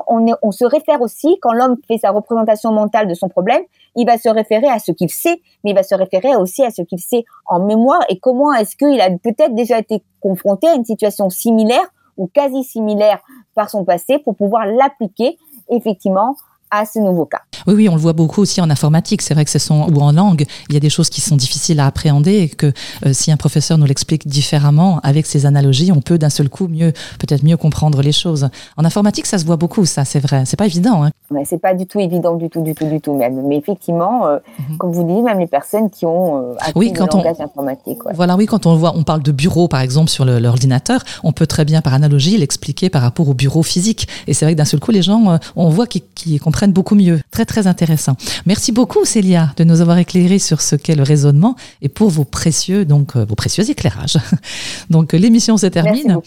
on, 0.06 0.52
se 0.52 0.64
réfère 0.64 1.00
aussi, 1.00 1.38
quand 1.40 1.52
l'homme 1.52 1.76
fait 1.86 1.98
sa 1.98 2.10
représentation 2.10 2.72
mentale 2.72 3.08
de 3.08 3.14
son 3.14 3.28
problème, 3.28 3.62
il 3.96 4.06
va 4.06 4.18
se 4.18 4.28
référer 4.28 4.68
à 4.68 4.78
ce 4.78 4.92
qu'il 4.92 5.10
sait, 5.10 5.40
mais 5.62 5.70
il 5.70 5.74
va 5.74 5.82
se 5.82 5.94
référer 5.94 6.34
aussi 6.36 6.64
à 6.64 6.70
ce 6.70 6.82
qu'il 6.82 6.98
sait 6.98 7.24
en 7.46 7.60
mémoire. 7.60 8.00
Et 8.08 8.18
comment 8.18 8.52
est-ce 8.52 8.76
qu'il 8.76 9.00
a 9.00 9.10
peut-être 9.10 9.54
déjà 9.54 9.78
été 9.78 10.02
confronté 10.20 10.68
à 10.68 10.74
une 10.74 10.84
situation 10.84 11.28
similaire 11.30 11.84
ou 12.16 12.26
quasi 12.26 12.62
similaire 12.62 13.20
par 13.54 13.70
son 13.70 13.84
passé 13.84 14.18
pour 14.18 14.36
pouvoir 14.36 14.66
l'appliquer 14.66 15.38
effectivement 15.68 16.36
à 16.72 16.86
ce 16.86 16.98
nouveau 16.98 17.26
cas. 17.26 17.42
Oui, 17.66 17.74
oui, 17.74 17.88
on 17.88 17.94
le 17.94 18.00
voit 18.00 18.14
beaucoup 18.14 18.40
aussi 18.40 18.60
en 18.60 18.70
informatique. 18.70 19.20
C'est 19.22 19.34
vrai 19.34 19.44
que 19.44 19.50
ce 19.50 19.58
sont 19.58 19.86
ou 19.92 20.00
en 20.00 20.12
langue, 20.12 20.46
il 20.68 20.74
y 20.74 20.76
a 20.76 20.80
des 20.80 20.88
choses 20.88 21.10
qui 21.10 21.20
sont 21.20 21.36
difficiles 21.36 21.78
à 21.78 21.86
appréhender 21.86 22.38
et 22.38 22.48
que 22.48 22.72
euh, 23.06 23.12
si 23.12 23.30
un 23.30 23.36
professeur 23.36 23.76
nous 23.76 23.84
l'explique 23.84 24.26
différemment 24.26 24.98
avec 25.02 25.26
ses 25.26 25.44
analogies, 25.44 25.92
on 25.92 26.00
peut 26.00 26.16
d'un 26.16 26.30
seul 26.30 26.48
coup 26.48 26.68
mieux, 26.68 26.92
peut-être 27.18 27.44
mieux 27.44 27.58
comprendre 27.58 28.00
les 28.00 28.10
choses. 28.10 28.48
En 28.78 28.84
informatique, 28.86 29.26
ça 29.26 29.38
se 29.38 29.44
voit 29.44 29.56
beaucoup, 29.56 29.84
ça, 29.84 30.06
c'est 30.06 30.18
vrai. 30.18 30.44
C'est 30.46 30.56
pas 30.56 30.66
évident. 30.66 31.04
Hein. 31.04 31.10
C'est 31.44 31.60
pas 31.60 31.74
du 31.74 31.86
tout 31.86 32.00
évident, 32.00 32.36
du 32.36 32.48
tout, 32.48 32.62
du 32.62 32.74
tout, 32.74 32.86
du 32.86 33.00
tout 33.00 33.14
même. 33.14 33.46
Mais 33.46 33.58
effectivement, 33.58 34.26
euh, 34.26 34.38
mhm. 34.70 34.78
comme 34.78 34.92
vous 34.92 35.04
dites, 35.04 35.22
même 35.22 35.38
les 35.38 35.46
personnes 35.46 35.90
qui 35.90 36.06
ont 36.06 36.38
euh, 36.38 36.54
appris 36.54 36.72
oui, 36.74 36.92
quand 36.94 37.12
le 37.14 37.22
langage 37.22 37.40
informatique. 37.40 37.98
Voilà, 38.14 38.34
oui, 38.36 38.46
quand 38.46 38.64
on 38.64 38.76
voit, 38.76 38.94
on 38.96 39.02
parle 39.02 39.22
de 39.22 39.32
bureau 39.32 39.68
par 39.68 39.80
exemple 39.80 40.08
sur 40.08 40.24
l'ordinateur, 40.24 41.04
on 41.22 41.32
peut 41.32 41.46
très 41.46 41.66
bien 41.66 41.82
par 41.82 41.92
analogie 41.92 42.38
l'expliquer 42.38 42.88
par 42.88 43.02
rapport 43.02 43.28
au 43.28 43.34
bureau 43.34 43.62
physique. 43.62 44.08
Et 44.26 44.32
c'est 44.32 44.46
vrai 44.46 44.54
que 44.54 44.58
d'un 44.58 44.64
seul 44.64 44.80
coup, 44.80 44.90
les 44.90 45.02
gens, 45.02 45.38
on 45.56 45.68
voit 45.68 45.86
qu'ils 45.86 46.40
comprennent 46.40 46.61
beaucoup 46.70 46.94
mieux. 46.94 47.20
Très 47.32 47.44
très 47.44 47.66
intéressant. 47.66 48.16
Merci 48.46 48.70
beaucoup 48.70 49.04
Célia 49.04 49.52
de 49.56 49.64
nous 49.64 49.80
avoir 49.80 49.98
éclairé 49.98 50.38
sur 50.38 50.60
ce 50.60 50.76
qu'est 50.76 50.94
le 50.94 51.02
raisonnement 51.02 51.56
et 51.80 51.88
pour 51.88 52.10
vos 52.10 52.24
précieux 52.24 52.84
donc 52.84 53.16
euh, 53.16 53.24
vos 53.24 53.34
précieux 53.34 53.68
éclairages. 53.68 54.18
Donc 54.90 55.12
l'émission 55.12 55.56
se 55.56 55.66
termine. 55.66 56.18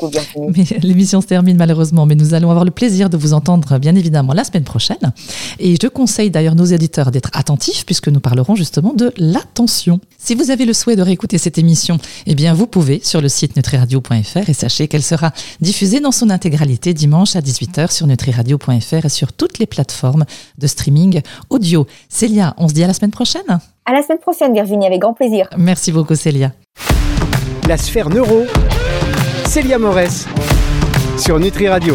mais 0.56 0.65
l'émission 0.82 1.21
se 1.21 1.28
termine 1.28 1.58
malheureusement, 1.58 2.06
mais 2.06 2.15
nous 2.15 2.34
allons 2.34 2.50
avoir 2.50 2.65
le 2.65 2.71
plaisir 2.71 3.10
de 3.10 3.17
vous 3.17 3.34
entendre 3.34 3.78
bien 3.78 3.95
évidemment 3.95 4.34
la 4.34 4.43
semaine 4.43 4.63
prochaine. 4.63 5.13
Et 5.60 5.76
je 5.82 5.88
conseille 5.88 6.32
d'ailleurs 6.32 6.56
nos 6.56 6.65
éditeurs 6.65 7.12
d'être 7.12 7.30
attentifs 7.34 7.86
puisque 7.86 8.08
nous 8.08 8.19
parlerons 8.19 8.56
justement 8.56 8.93
de 8.93 9.13
l'attention. 9.17 10.00
Si 10.17 10.36
vous 10.36 10.50
avez 10.50 10.65
le 10.65 10.74
souhait 10.74 10.95
de 10.95 11.02
réécouter 11.02 11.38
cette 11.38 11.58
émission, 11.58 12.00
eh 12.26 12.36
bien 12.36 12.54
vous 12.54 12.67
pouvez 12.67 13.00
sur 13.04 13.21
le 13.21 13.30
site 13.30 13.56
nutriradio.fr 13.56 14.50
et 14.50 14.54
sachez 14.54 14.88
qu'elle 14.88 15.04
sera 15.04 15.32
diffusée 15.62 16.00
dans 16.00 16.12
son 16.12 16.30
intégralité 16.30 16.93
dimanche 16.93 17.36
à 17.36 17.41
18h 17.41 17.91
sur 17.91 18.08
nutriradio.fr 18.08 19.06
et 19.06 19.10
sur 19.10 19.34
toutes 19.34 19.60
les 19.60 19.67
plateformes 20.26 20.56
de 20.58 20.68
streaming 20.68 21.22
audio. 21.50 21.86
Célia, 22.10 22.54
on 22.58 22.68
se 22.68 22.74
dit 22.74 22.84
à 22.84 22.88
la 22.88 22.94
semaine 22.94 23.12
prochaine 23.12 23.60
À 23.86 23.94
la 23.94 24.02
semaine 24.02 24.20
prochaine, 24.20 24.54
Virginie, 24.54 24.86
avec 24.86 25.00
grand 25.00 25.14
plaisir. 25.14 25.48
Merci 25.58 25.92
beaucoup, 25.92 26.16
Célia. 26.16 26.52
La 27.68 27.78
sphère 27.78 28.10
neuro, 28.10 28.44
Célia 29.46 29.78
Morès, 29.78 30.26
sur 31.18 31.40
Nutri 31.40 31.68
Radio. 31.68 31.94